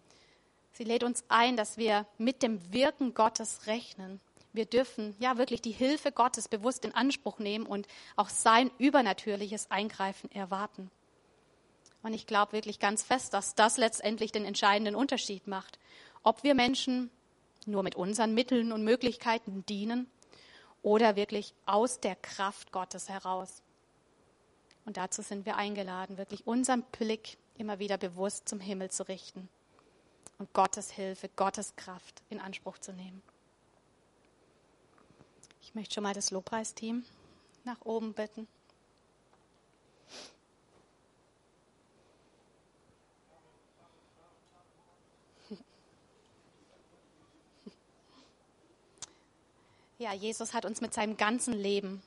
Sie 0.72 0.84
lädt 0.84 1.04
uns 1.04 1.24
ein, 1.28 1.56
dass 1.56 1.76
wir 1.76 2.06
mit 2.16 2.42
dem 2.42 2.72
Wirken 2.72 3.12
Gottes 3.12 3.66
rechnen. 3.66 4.20
Wir 4.54 4.64
dürfen 4.64 5.14
ja 5.18 5.36
wirklich 5.36 5.60
die 5.60 5.72
Hilfe 5.72 6.12
Gottes 6.12 6.48
bewusst 6.48 6.84
in 6.84 6.94
Anspruch 6.94 7.38
nehmen 7.38 7.66
und 7.66 7.86
auch 8.16 8.28
sein 8.28 8.70
übernatürliches 8.78 9.70
Eingreifen 9.70 10.30
erwarten. 10.32 10.90
Und 12.02 12.14
ich 12.14 12.26
glaube 12.26 12.52
wirklich 12.52 12.78
ganz 12.78 13.02
fest, 13.02 13.34
dass 13.34 13.54
das 13.54 13.76
letztendlich 13.76 14.32
den 14.32 14.44
entscheidenden 14.44 14.94
Unterschied 14.94 15.46
macht. 15.46 15.78
Ob 16.22 16.42
wir 16.42 16.54
Menschen 16.54 17.10
nur 17.66 17.82
mit 17.82 17.94
unseren 17.94 18.34
Mitteln 18.34 18.72
und 18.72 18.84
Möglichkeiten 18.84 19.64
dienen 19.66 20.10
oder 20.82 21.16
wirklich 21.16 21.54
aus 21.66 22.00
der 22.00 22.16
Kraft 22.16 22.72
Gottes 22.72 23.08
heraus. 23.08 23.62
Und 24.84 24.96
dazu 24.96 25.22
sind 25.22 25.46
wir 25.46 25.56
eingeladen, 25.56 26.18
wirklich 26.18 26.46
unseren 26.46 26.82
Blick 26.82 27.38
immer 27.56 27.78
wieder 27.78 27.98
bewusst 27.98 28.48
zum 28.48 28.60
Himmel 28.60 28.90
zu 28.90 29.06
richten 29.08 29.48
und 30.38 30.52
Gottes 30.52 30.90
Hilfe, 30.90 31.28
Gottes 31.36 31.76
Kraft 31.76 32.22
in 32.30 32.40
Anspruch 32.40 32.78
zu 32.78 32.92
nehmen. 32.92 33.22
Ich 35.60 35.74
möchte 35.74 35.94
schon 35.94 36.02
mal 36.02 36.14
das 36.14 36.30
Lobpreisteam 36.32 37.04
nach 37.64 37.80
oben 37.82 38.12
bitten. 38.12 38.48
Ja, 49.98 50.12
Jesus 50.12 50.54
hat 50.54 50.64
uns 50.64 50.80
mit 50.80 50.94
seinem 50.94 51.16
ganzen 51.16 51.54
Leben 51.54 52.02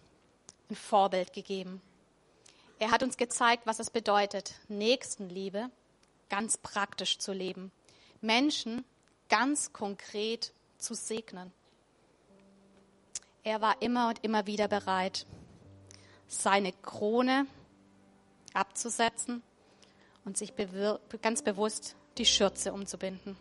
ein 0.70 0.76
Vorbild 0.76 1.34
gegeben. 1.34 1.82
Er 2.80 2.92
hat 2.92 3.04
uns 3.04 3.18
gezeigt, 3.18 3.66
was 3.66 3.80
es 3.80 3.90
bedeutet, 3.90 4.56
Nächstenliebe 4.68 5.70
ganz 6.30 6.58
praktisch 6.58 7.20
zu 7.20 7.32
leben, 7.32 7.72
Menschen 8.22 8.84
ganz 9.30 9.72
konkret 9.72 10.52
zu 10.78 10.94
segnen. 10.94 11.54
Er 13.44 13.62
war 13.62 13.82
immer 13.82 14.10
und 14.10 14.24
immer 14.24 14.48
wieder 14.48 14.68
bereit, 14.68 15.26
seine 16.28 16.74
Krone 16.74 17.46
abzusetzen 18.54 19.44
und 20.26 20.38
sich 20.38 20.54
ganz 21.22 21.44
bewusst 21.44 21.96
die 22.18 22.26
Schürze 22.26 22.74
umzubinden. 22.74 23.38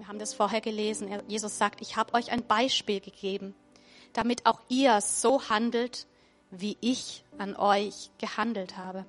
Wir 0.00 0.08
haben 0.08 0.18
das 0.18 0.32
vorher 0.32 0.62
gelesen. 0.62 1.10
Jesus 1.28 1.58
sagt, 1.58 1.82
ich 1.82 1.96
habe 1.96 2.14
euch 2.14 2.32
ein 2.32 2.42
Beispiel 2.46 3.00
gegeben, 3.00 3.54
damit 4.14 4.46
auch 4.46 4.58
ihr 4.70 4.98
so 5.02 5.50
handelt, 5.50 6.06
wie 6.50 6.78
ich 6.80 7.22
an 7.36 7.54
euch 7.54 8.10
gehandelt 8.16 8.78
habe. 8.78 9.04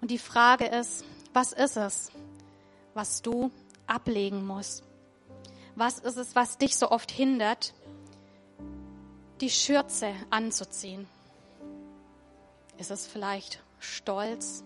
Und 0.00 0.10
die 0.10 0.16
Frage 0.16 0.64
ist, 0.64 1.04
was 1.34 1.52
ist 1.52 1.76
es, 1.76 2.12
was 2.94 3.20
du 3.20 3.50
ablegen 3.86 4.46
musst? 4.46 4.84
Was 5.76 5.98
ist 5.98 6.16
es, 6.16 6.34
was 6.34 6.56
dich 6.56 6.74
so 6.74 6.90
oft 6.90 7.10
hindert, 7.10 7.74
die 9.42 9.50
Schürze 9.50 10.14
anzuziehen? 10.30 11.06
Ist 12.78 12.90
es 12.90 13.06
vielleicht 13.06 13.62
Stolz? 13.80 14.64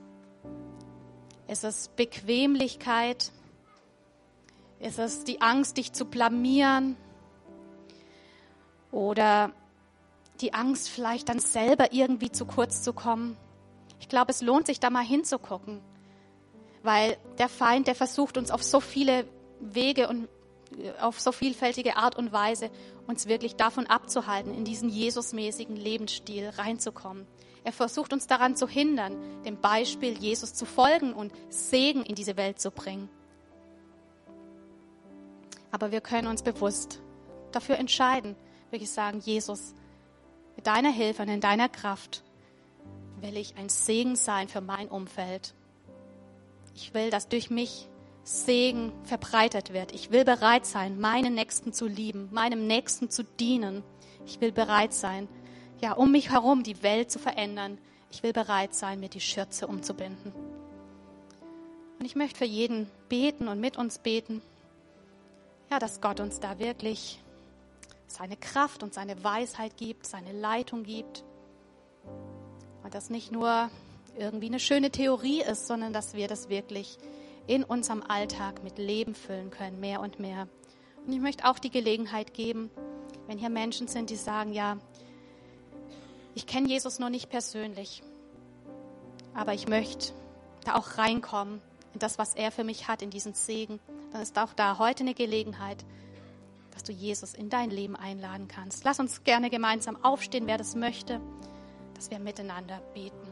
Ist 1.48 1.64
es 1.64 1.88
Bequemlichkeit? 1.88 3.32
Ist 4.80 4.98
es 4.98 5.24
die 5.24 5.40
Angst, 5.40 5.76
dich 5.76 5.92
zu 5.92 6.04
blamieren? 6.04 6.96
Oder 8.92 9.52
die 10.40 10.54
Angst, 10.54 10.88
vielleicht 10.88 11.28
dann 11.28 11.40
selber 11.40 11.92
irgendwie 11.92 12.30
zu 12.30 12.46
kurz 12.46 12.82
zu 12.82 12.92
kommen? 12.92 13.36
Ich 14.00 14.08
glaube, 14.08 14.30
es 14.30 14.40
lohnt 14.40 14.66
sich 14.66 14.78
da 14.78 14.90
mal 14.90 15.04
hinzugucken, 15.04 15.80
weil 16.82 17.16
der 17.38 17.48
Feind, 17.48 17.88
der 17.88 17.94
versucht 17.94 18.38
uns 18.38 18.50
auf 18.50 18.62
so 18.62 18.80
viele 18.80 19.26
Wege 19.60 20.08
und 20.08 20.28
äh, 20.78 20.92
auf 21.00 21.20
so 21.20 21.32
vielfältige 21.32 21.96
Art 21.96 22.16
und 22.16 22.32
Weise, 22.32 22.70
uns 23.06 23.26
wirklich 23.26 23.56
davon 23.56 23.86
abzuhalten, 23.86 24.54
in 24.54 24.64
diesen 24.64 24.88
Jesusmäßigen 24.88 25.76
Lebensstil 25.76 26.50
reinzukommen. 26.50 27.26
Er 27.64 27.72
versucht 27.72 28.12
uns 28.12 28.26
daran 28.28 28.54
zu 28.54 28.68
hindern, 28.68 29.16
dem 29.44 29.60
Beispiel 29.60 30.16
Jesus 30.16 30.54
zu 30.54 30.64
folgen 30.64 31.12
und 31.12 31.32
Segen 31.48 32.04
in 32.04 32.14
diese 32.14 32.36
Welt 32.36 32.60
zu 32.60 32.70
bringen. 32.70 33.10
Aber 35.70 35.92
wir 35.92 36.00
können 36.00 36.28
uns 36.28 36.42
bewusst 36.42 37.00
dafür 37.52 37.76
entscheiden, 37.76 38.36
wirklich 38.70 38.90
sagen, 38.90 39.20
Jesus, 39.20 39.74
mit 40.56 40.66
deiner 40.66 40.90
Hilfe 40.90 41.22
und 41.22 41.28
in 41.28 41.40
deiner 41.40 41.68
Kraft 41.68 42.22
will 43.20 43.36
ich 43.36 43.56
ein 43.56 43.68
Segen 43.68 44.16
sein 44.16 44.48
für 44.48 44.60
mein 44.60 44.88
Umfeld. 44.88 45.54
Ich 46.74 46.94
will, 46.94 47.10
dass 47.10 47.28
durch 47.28 47.50
mich 47.50 47.88
Segen 48.24 48.92
verbreitet 49.04 49.72
wird. 49.72 49.92
Ich 49.92 50.10
will 50.10 50.24
bereit 50.24 50.66
sein, 50.66 51.00
meinen 51.00 51.34
Nächsten 51.34 51.72
zu 51.72 51.86
lieben, 51.86 52.28
meinem 52.30 52.66
Nächsten 52.66 53.10
zu 53.10 53.24
dienen. 53.24 53.82
Ich 54.26 54.40
will 54.40 54.52
bereit 54.52 54.92
sein, 54.92 55.28
ja, 55.80 55.92
um 55.92 56.12
mich 56.12 56.30
herum 56.30 56.62
die 56.62 56.82
Welt 56.82 57.10
zu 57.10 57.18
verändern, 57.18 57.78
ich 58.10 58.22
will 58.22 58.32
bereit 58.32 58.74
sein, 58.74 59.00
mir 59.00 59.08
die 59.08 59.20
Schürze 59.20 59.66
umzubinden. 59.66 60.32
Und 61.98 62.04
ich 62.04 62.16
möchte 62.16 62.38
für 62.38 62.44
jeden 62.44 62.88
beten 63.08 63.48
und 63.48 63.60
mit 63.60 63.76
uns 63.76 63.98
beten, 63.98 64.42
ja, 65.70 65.78
dass 65.78 66.00
Gott 66.00 66.20
uns 66.20 66.40
da 66.40 66.58
wirklich 66.58 67.20
seine 68.06 68.36
Kraft 68.36 68.82
und 68.82 68.94
seine 68.94 69.22
Weisheit 69.22 69.76
gibt, 69.76 70.06
seine 70.06 70.32
Leitung 70.32 70.82
gibt. 70.82 71.24
Und 72.82 72.94
das 72.94 73.10
nicht 73.10 73.32
nur 73.32 73.70
irgendwie 74.18 74.46
eine 74.46 74.60
schöne 74.60 74.90
Theorie 74.90 75.42
ist, 75.42 75.66
sondern 75.66 75.92
dass 75.92 76.14
wir 76.14 76.26
das 76.26 76.48
wirklich 76.48 76.98
in 77.46 77.64
unserem 77.64 78.02
Alltag 78.02 78.62
mit 78.62 78.78
Leben 78.78 79.14
füllen 79.14 79.50
können, 79.50 79.80
mehr 79.80 80.00
und 80.00 80.18
mehr. 80.18 80.48
Und 81.06 81.12
ich 81.12 81.20
möchte 81.20 81.44
auch 81.44 81.58
die 81.58 81.70
Gelegenheit 81.70 82.34
geben, 82.34 82.70
wenn 83.26 83.38
hier 83.38 83.50
Menschen 83.50 83.88
sind, 83.88 84.10
die 84.10 84.16
sagen, 84.16 84.52
ja, 84.52 84.78
ich 86.34 86.46
kenne 86.46 86.68
Jesus 86.68 86.98
noch 86.98 87.10
nicht 87.10 87.30
persönlich, 87.30 88.02
aber 89.34 89.54
ich 89.54 89.68
möchte 89.68 90.12
da 90.64 90.76
auch 90.76 90.98
reinkommen 90.98 91.60
in 91.94 92.00
das, 92.00 92.18
was 92.18 92.34
er 92.34 92.50
für 92.52 92.64
mich 92.64 92.88
hat, 92.88 93.02
in 93.02 93.10
diesen 93.10 93.34
Segen, 93.34 93.80
dann 94.12 94.22
ist 94.22 94.38
auch 94.38 94.54
da 94.54 94.78
heute 94.78 95.02
eine 95.02 95.14
Gelegenheit, 95.14 95.84
dass 96.72 96.84
du 96.84 96.92
Jesus 96.92 97.34
in 97.34 97.50
dein 97.50 97.70
Leben 97.70 97.96
einladen 97.96 98.48
kannst. 98.48 98.84
Lass 98.84 99.00
uns 99.00 99.24
gerne 99.24 99.50
gemeinsam 99.50 100.02
aufstehen, 100.04 100.46
wer 100.46 100.58
das 100.58 100.74
möchte, 100.74 101.20
dass 101.94 102.10
wir 102.10 102.18
miteinander 102.18 102.80
beten. 102.94 103.28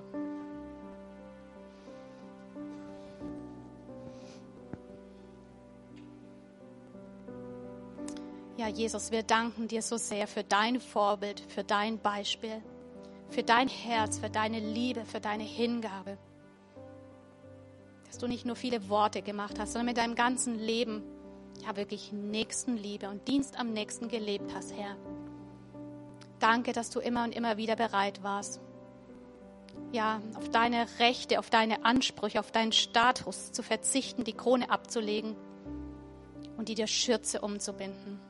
Ja, 8.57 8.69
Jesus, 8.69 9.13
wir 9.13 9.23
danken 9.23 9.69
dir 9.69 9.83
so 9.83 9.97
sehr 9.97 10.27
für 10.27 10.43
dein 10.43 10.81
Vorbild, 10.81 11.41
für 11.49 11.63
dein 11.63 11.99
Beispiel, 11.99 12.63
für 13.29 13.43
dein 13.43 13.69
Herz, 13.69 14.19
für 14.19 14.31
deine 14.31 14.61
Liebe, 14.61 15.05
für 15.05 15.21
deine 15.21 15.45
Hingabe. 15.45 16.19
Dass 18.09 18.19
du 18.19 18.27
nicht 18.27 18.47
nur 18.47 18.57
viele 18.57 18.89
Worte 18.89 19.23
gemacht 19.23 19.59
hast, 19.59 19.73
sondern 19.73 19.87
mit 19.87 19.97
deinem 19.97 20.15
ganzen 20.15 20.59
Leben 20.59 21.03
ja 21.65 21.77
wirklich 21.77 22.13
Nächstenliebe 22.13 23.09
und 23.09 23.27
Dienst 23.29 23.59
am 23.59 23.73
Nächsten 23.73 24.09
gelebt 24.09 24.53
hast, 24.55 24.73
Herr. 24.75 24.97
Danke, 26.39 26.73
dass 26.73 26.91
du 26.91 27.01
immer 27.01 27.25
und 27.25 27.35
immer 27.35 27.57
wieder 27.57 27.77
bereit 27.77 28.23
warst, 28.23 28.61
ja, 29.93 30.21
auf 30.35 30.49
deine 30.51 30.87
Rechte, 30.99 31.39
auf 31.39 31.51
deine 31.51 31.85
Ansprüche, 31.85 32.41
auf 32.41 32.51
deinen 32.51 32.73
Status 32.73 33.53
zu 33.53 33.63
verzichten, 33.63 34.25
die 34.25 34.33
Krone 34.33 34.71
abzulegen 34.71 35.37
und 36.57 36.69
die 36.69 36.75
dir 36.75 36.87
Schürze 36.87 37.41
umzubinden. 37.41 38.21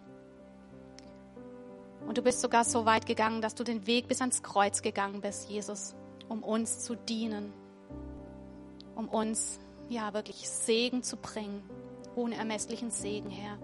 Und 2.07 2.19
du 2.19 2.23
bist 2.23 2.41
sogar 2.41 2.65
so 2.65 2.87
weit 2.87 3.07
gegangen, 3.07 3.41
dass 3.41 3.55
du 3.55 3.65
den 3.65 3.87
Weg 3.87 4.07
bis 4.07 4.21
ans 4.21 4.43
Kreuz 4.43 4.83
gegangen 4.83 5.21
bist, 5.21 5.49
Jesus, 5.49 5.95
um 6.29 6.43
uns 6.43 6.81
zu 6.81 6.95
dienen, 6.95 7.53
um 8.95 9.09
uns 9.09 9.59
ja 9.88 10.14
wirklich 10.14 10.49
Segen 10.49 11.03
zu 11.03 11.16
bringen, 11.16 11.62
unermesslichen 12.14 12.90
Segen, 12.90 13.31
Herr. 13.31 13.59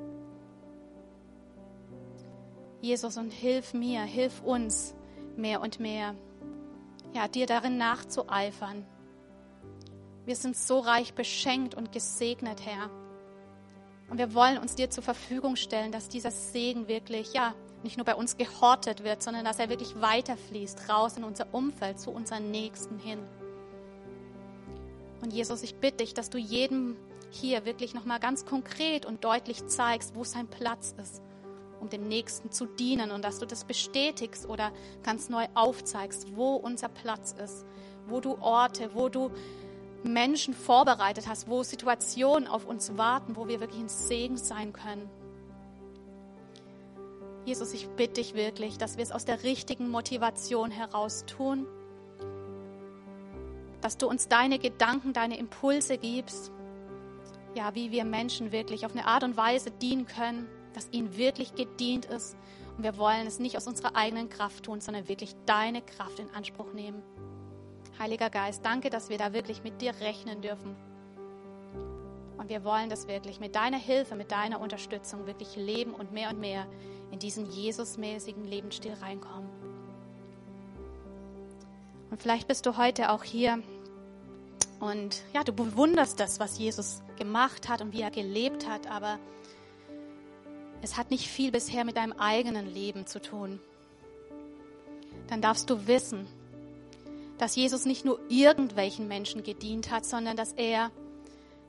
Jesus, 2.81 3.17
und 3.17 3.31
hilf 3.31 3.75
mir, 3.75 4.03
hilf 4.03 4.43
uns 4.43 4.95
mehr 5.37 5.61
und 5.61 5.81
mehr, 5.81 6.15
ja, 7.15 7.29
dir 7.29 7.47
darin 7.47 7.79
nachzueifern. 7.79 8.85
Wir 10.25 10.37
sind 10.37 10.57
so 10.57 10.79
reich 10.79 11.15
beschenkt 11.15 11.75
und 11.75 11.93
gesegnet, 11.93 12.65
Herr. 12.65 12.91
Und 14.09 14.19
wir 14.19 14.35
wollen 14.35 14.59
uns 14.59 14.75
dir 14.75 14.91
zur 14.91 15.03
Verfügung 15.03 15.57
stellen, 15.57 15.93
dass 15.93 16.09
dieser 16.09 16.31
Segen 16.31 16.89
wirklich, 16.89 17.33
ja, 17.33 17.55
nicht 17.83 17.97
nur 17.97 18.05
bei 18.05 18.15
uns 18.15 18.37
gehortet 18.37 19.03
wird, 19.05 19.23
sondern 19.23 19.45
dass 19.45 19.59
er 19.59 19.69
wirklich 19.69 20.01
weiterfließt, 20.01 20.89
raus 20.89 21.17
in 21.17 21.25
unser 21.25 21.53
Umfeld, 21.53 21.99
zu 21.99 22.11
unseren 22.11 22.51
Nächsten 22.51 22.99
hin. 22.99 23.19
Und 25.23 25.33
Jesus, 25.33 25.63
ich 25.63 25.77
bitte 25.77 25.99
dich, 25.99 26.15
dass 26.15 26.31
du 26.31 26.37
jedem 26.37 26.97
hier 27.31 27.65
wirklich 27.65 27.95
nochmal 27.95 28.19
ganz 28.19 28.45
konkret 28.45 29.07
und 29.07 29.25
deutlich 29.25 29.67
zeigst, 29.69 30.15
wo 30.17 30.25
sein 30.25 30.49
Platz 30.49 30.95
ist, 31.01 31.23
um 31.81 31.89
dem 31.89 32.09
Nächsten 32.09 32.51
zu 32.51 32.67
dienen 32.67 33.13
und 33.13 33.25
dass 33.25 33.39
du 33.39 33.47
das 33.47 33.65
bestätigst 33.65 34.47
oder 34.47 34.73
ganz 35.05 35.31
neu 35.31 35.47
aufzeigst, 35.55 36.37
wo 36.37 36.57
unser 36.57 36.89
Platz 36.89 37.33
ist, 37.33 37.65
wo 38.07 38.21
du 38.21 38.37
Orte, 38.41 38.91
wo 38.95 39.09
du 39.09 39.31
Menschen 40.03 40.55
vorbereitet 40.55 41.29
hast, 41.29 41.49
wo 41.49 41.63
Situationen 41.63 42.49
auf 42.49 42.67
uns 42.67 42.99
warten, 42.99 43.37
wo 43.37 43.47
wir 43.47 43.61
wirklich 43.61 43.81
ein 43.81 43.89
Segen 43.89 44.37
sein 44.37 44.73
können. 44.73 45.09
Jesus, 47.45 47.73
ich 47.73 47.89
bitte 47.91 48.15
dich 48.15 48.35
wirklich, 48.35 48.77
dass 48.77 48.97
wir 48.97 49.05
es 49.05 49.13
aus 49.13 49.25
der 49.25 49.45
richtigen 49.45 49.89
Motivation 49.89 50.73
heraus 50.73 51.25
tun, 51.27 51.67
dass 53.83 53.99
du 53.99 54.09
uns 54.09 54.29
deine 54.29 54.59
Gedanken, 54.59 55.13
deine 55.13 55.37
Impulse 55.37 55.99
gibst, 55.99 56.51
ja, 57.55 57.75
wie 57.75 57.91
wir 57.91 58.05
Menschen 58.05 58.53
wirklich 58.53 58.87
auf 58.87 58.93
eine 58.93 59.07
Art 59.07 59.25
und 59.25 59.37
Weise 59.37 59.71
dienen 59.71 60.07
können, 60.07 60.49
dass 60.73 60.89
ihnen 60.91 61.17
wirklich 61.19 61.55
gedient 61.55 62.07
ist. 62.07 62.37
Und 62.77 62.85
wir 62.85 62.97
wollen 62.97 63.27
es 63.27 63.39
nicht 63.39 63.57
aus 63.59 63.67
unserer 63.67 63.95
eigenen 63.95 64.31
Kraft 64.31 64.65
tun, 64.65 64.81
sondern 64.81 65.09
wirklich 65.09 65.35
deine 65.45 65.83
Kraft 65.83 66.19
in 66.19 66.31
Anspruch 66.31 66.73
nehmen. 66.73 67.03
Heiliger 67.99 68.31
Geist, 68.31 68.65
danke, 68.65 68.89
dass 68.89 69.11
wir 69.11 69.19
da 69.19 69.35
wirklich 69.35 69.63
mit 69.63 69.83
dir 69.83 69.93
rechnen 70.01 70.41
dürfen. 70.41 70.75
Und 72.39 72.49
wir 72.49 72.65
wollen 72.65 72.89
das 72.89 73.07
wirklich 73.07 73.39
mit 73.39 73.55
deiner 73.55 73.77
Hilfe, 73.77 74.17
mit 74.17 74.33
deiner 74.33 74.61
Unterstützung 74.61 75.27
wirklich 75.27 75.55
leben 75.57 75.93
und 75.93 76.13
mehr 76.13 76.31
und 76.31 76.41
mehr 76.41 76.67
in 77.11 77.19
diesen 77.19 77.47
Jesusmäßigen 77.47 78.45
Lebensstil 78.45 78.95
reinkommen. 78.95 79.49
Und 82.13 82.21
vielleicht 82.21 82.47
bist 82.47 82.67
du 82.67 82.77
heute 82.77 83.11
auch 83.11 83.25
hier 83.25 83.63
und 84.81 85.23
ja, 85.33 85.45
du 85.45 85.55
bewunderst 85.55 86.21
das, 86.21 86.41
was 86.41 86.59
Jesus 86.59 87.01
gemacht 87.17 87.71
hat 87.71 87.81
und 87.81 87.95
wie 87.95 88.03
er 88.03 88.11
gelebt 88.11 88.69
hat, 88.69 88.87
aber 88.87 89.19
es 90.83 90.99
hat 90.99 91.11
nicht 91.11 91.27
viel 91.27 91.51
bisher 91.51 91.87
mit 91.87 91.97
deinem 91.97 92.13
eigenen 92.13 92.67
Leben 92.67 93.07
zu 93.07 93.23
tun. 93.23 93.61
Dann 95.29 95.41
darfst 95.41 95.71
du 95.71 95.87
wissen, 95.87 96.27
dass 97.39 97.57
Jesus 97.57 97.87
nicht 97.87 98.05
nur 98.05 98.21
irgendwelchen 98.29 99.09
Menschen 99.09 99.43
gedient 99.43 99.91
hat, 99.91 100.05
sondern 100.05 100.37
dass 100.37 100.53
er 100.53 100.91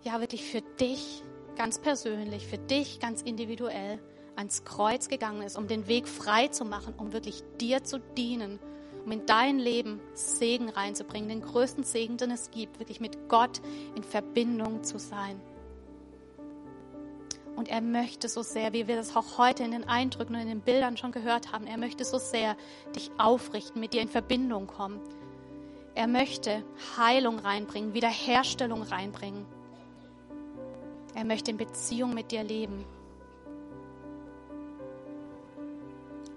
ja 0.04 0.20
wirklich 0.20 0.44
für 0.44 0.62
dich 0.78 1.24
ganz 1.56 1.80
persönlich, 1.80 2.48
für 2.48 2.58
dich 2.58 3.00
ganz 3.00 3.22
individuell 3.22 3.98
ans 4.36 4.66
Kreuz 4.66 5.08
gegangen 5.08 5.44
ist, 5.44 5.58
um 5.58 5.70
den 5.70 5.88
Weg 5.88 6.06
frei 6.06 6.50
zu 6.50 6.66
machen, 6.66 6.96
um 6.98 7.14
wirklich 7.14 7.44
dir 7.62 7.86
zu 7.86 8.02
dienen, 8.18 8.60
um 9.06 9.12
in 9.12 9.26
dein 9.26 9.60
Leben 9.60 10.00
Segen 10.14 10.70
reinzubringen, 10.70 11.30
den 11.30 11.42
größten 11.42 11.84
Segen, 11.84 12.18
den 12.18 12.32
es 12.32 12.52
gibt, 12.52 12.80
wirklich 12.80 13.00
mit 13.00 13.30
Gott 13.30 13.62
in 13.96 14.04
Verbindung 14.04 14.84
zu 14.84 15.00
sein. 15.00 15.40
Und 17.56 17.68
er 17.68 17.82
möchte 17.82 18.30
so 18.30 18.42
sehr, 18.42 18.74
wie 18.74 18.88
wir 18.88 18.96
das 18.96 19.16
auch 19.16 19.38
heute 19.38 19.64
in 19.64 19.72
den 19.72 19.88
Eindrücken 19.88 20.36
und 20.36 20.42
in 20.42 20.48
den 20.48 20.62
Bildern 20.62 20.98
schon 20.98 21.12
gehört 21.12 21.52
haben, 21.52 21.68
er 21.68 21.78
möchte 21.78 22.04
so 22.04 22.18
sehr 22.18 22.58
dich 22.96 23.12
aufrichten, 23.18 23.80
mit 23.80 23.94
dir 23.94 24.02
in 24.02 24.10
Verbindung 24.10 24.68
kommen. 24.68 25.00
Er 25.96 26.08
möchte 26.08 26.64
Heilung 26.98 27.38
reinbringen, 27.38 27.94
Wiederherstellung 27.94 28.82
reinbringen. 28.82 29.46
Er 31.14 31.26
möchte 31.26 31.52
in 31.52 31.58
Beziehung 31.58 32.16
mit 32.16 32.32
dir 32.32 32.44
leben. 32.44 32.84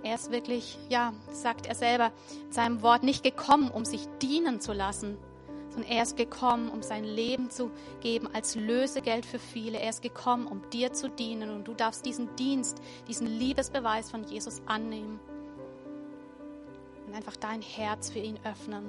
Er 0.07 0.15
ist 0.15 0.31
wirklich, 0.31 0.79
ja, 0.89 1.13
sagt 1.33 1.67
er 1.67 1.75
selber 1.75 2.13
in 2.45 2.53
seinem 2.53 2.81
Wort, 2.81 3.03
nicht 3.03 3.25
gekommen, 3.25 3.73
um 3.73 3.85
sich 3.85 4.07
dienen 4.23 4.61
zu 4.61 4.73
lassen, 4.73 5.19
sondern 5.71 5.91
er 5.91 6.05
ist 6.05 6.17
gekommen, 6.17 6.69
um 6.69 6.81
sein 6.81 7.03
Leben 7.03 7.51
zu 7.51 7.73
geben 8.01 8.29
als 8.33 8.55
Lösegeld 8.55 9.27
für 9.27 9.41
viele. 9.41 9.81
Er 9.81 9.91
ist 9.91 10.03
gekommen, 10.03 10.47
um 10.47 10.63
dir 10.71 10.93
zu 10.93 11.11
dienen 11.11 11.51
und 11.51 11.67
du 11.67 11.75
darfst 11.75 12.07
diesen 12.07 12.37
Dienst, 12.37 12.81
diesen 13.09 13.27
Liebesbeweis 13.27 14.09
von 14.09 14.23
Jesus 14.23 14.63
annehmen 14.67 15.19
und 17.09 17.13
einfach 17.13 17.35
dein 17.35 17.61
Herz 17.61 18.09
für 18.09 18.21
ihn 18.21 18.39
öffnen. 18.45 18.85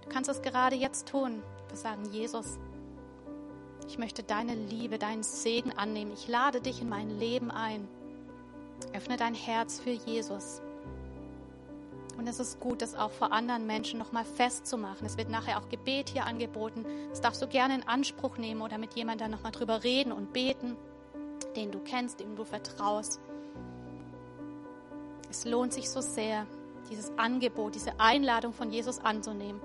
Du 0.00 0.08
kannst 0.08 0.30
es 0.30 0.40
gerade 0.40 0.76
jetzt 0.76 1.08
tun. 1.08 1.42
Wir 1.68 1.76
sagen, 1.76 2.06
Jesus, 2.10 2.58
ich 3.86 3.98
möchte 3.98 4.22
deine 4.22 4.54
Liebe, 4.54 4.98
deinen 4.98 5.22
Segen 5.22 5.72
annehmen. 5.72 6.12
Ich 6.14 6.26
lade 6.26 6.62
dich 6.62 6.80
in 6.80 6.88
mein 6.88 7.10
Leben 7.18 7.50
ein. 7.50 7.86
Öffne 8.94 9.16
dein 9.16 9.34
Herz 9.34 9.80
für 9.80 9.90
Jesus. 9.90 10.62
Und 12.16 12.26
es 12.26 12.40
ist 12.40 12.58
gut, 12.58 12.82
das 12.82 12.96
auch 12.96 13.12
vor 13.12 13.32
anderen 13.32 13.66
Menschen 13.66 13.98
nochmal 13.98 14.24
festzumachen. 14.24 15.06
Es 15.06 15.16
wird 15.16 15.30
nachher 15.30 15.58
auch 15.58 15.68
Gebet 15.68 16.08
hier 16.08 16.26
angeboten. 16.26 16.84
Das 17.10 17.20
darfst 17.20 17.40
du 17.40 17.46
gerne 17.46 17.76
in 17.76 17.86
Anspruch 17.86 18.38
nehmen 18.38 18.60
oder 18.60 18.76
mit 18.76 18.94
jemandem 18.94 19.30
nochmal 19.30 19.52
drüber 19.52 19.84
reden 19.84 20.10
und 20.10 20.32
beten, 20.32 20.76
den 21.54 21.70
du 21.70 21.78
kennst, 21.78 22.18
dem 22.18 22.34
du 22.34 22.44
vertraust. 22.44 23.20
Es 25.30 25.44
lohnt 25.44 25.72
sich 25.72 25.88
so 25.90 26.00
sehr, 26.00 26.46
dieses 26.90 27.12
Angebot, 27.16 27.76
diese 27.76 28.00
Einladung 28.00 28.52
von 28.52 28.72
Jesus 28.72 28.98
anzunehmen 28.98 29.60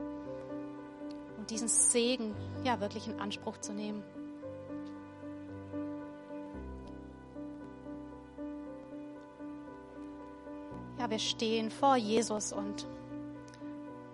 und 1.37 1.49
diesen 1.49 1.67
Segen 1.67 2.35
ja 2.63 2.79
wirklich 2.79 3.07
in 3.07 3.19
Anspruch 3.19 3.57
zu 3.57 3.73
nehmen. 3.73 4.03
Ja, 11.03 11.09
wir 11.09 11.19
stehen 11.19 11.69
vor 11.69 11.97
Jesus 11.97 12.53
und 12.53 12.87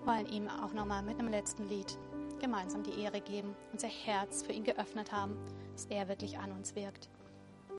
wollen 0.06 0.26
ihm 0.26 0.48
auch 0.48 0.74
nochmal 0.74 1.04
mit 1.04 1.20
einem 1.20 1.30
letzten 1.30 1.70
Lied 1.70 2.00
gemeinsam 2.40 2.82
die 2.82 3.00
Ehre 3.00 3.22
geben, 3.22 3.56
unser 3.72 3.90
Herz 3.90 4.42
für 4.42 4.54
ihn 4.54 4.64
geöffnet 4.64 5.12
haben, 5.12 5.38
dass 5.74 5.86
er 5.86 6.08
wirklich 6.08 6.40
an 6.40 6.52
uns 6.52 6.74
wirkt. 6.74 7.08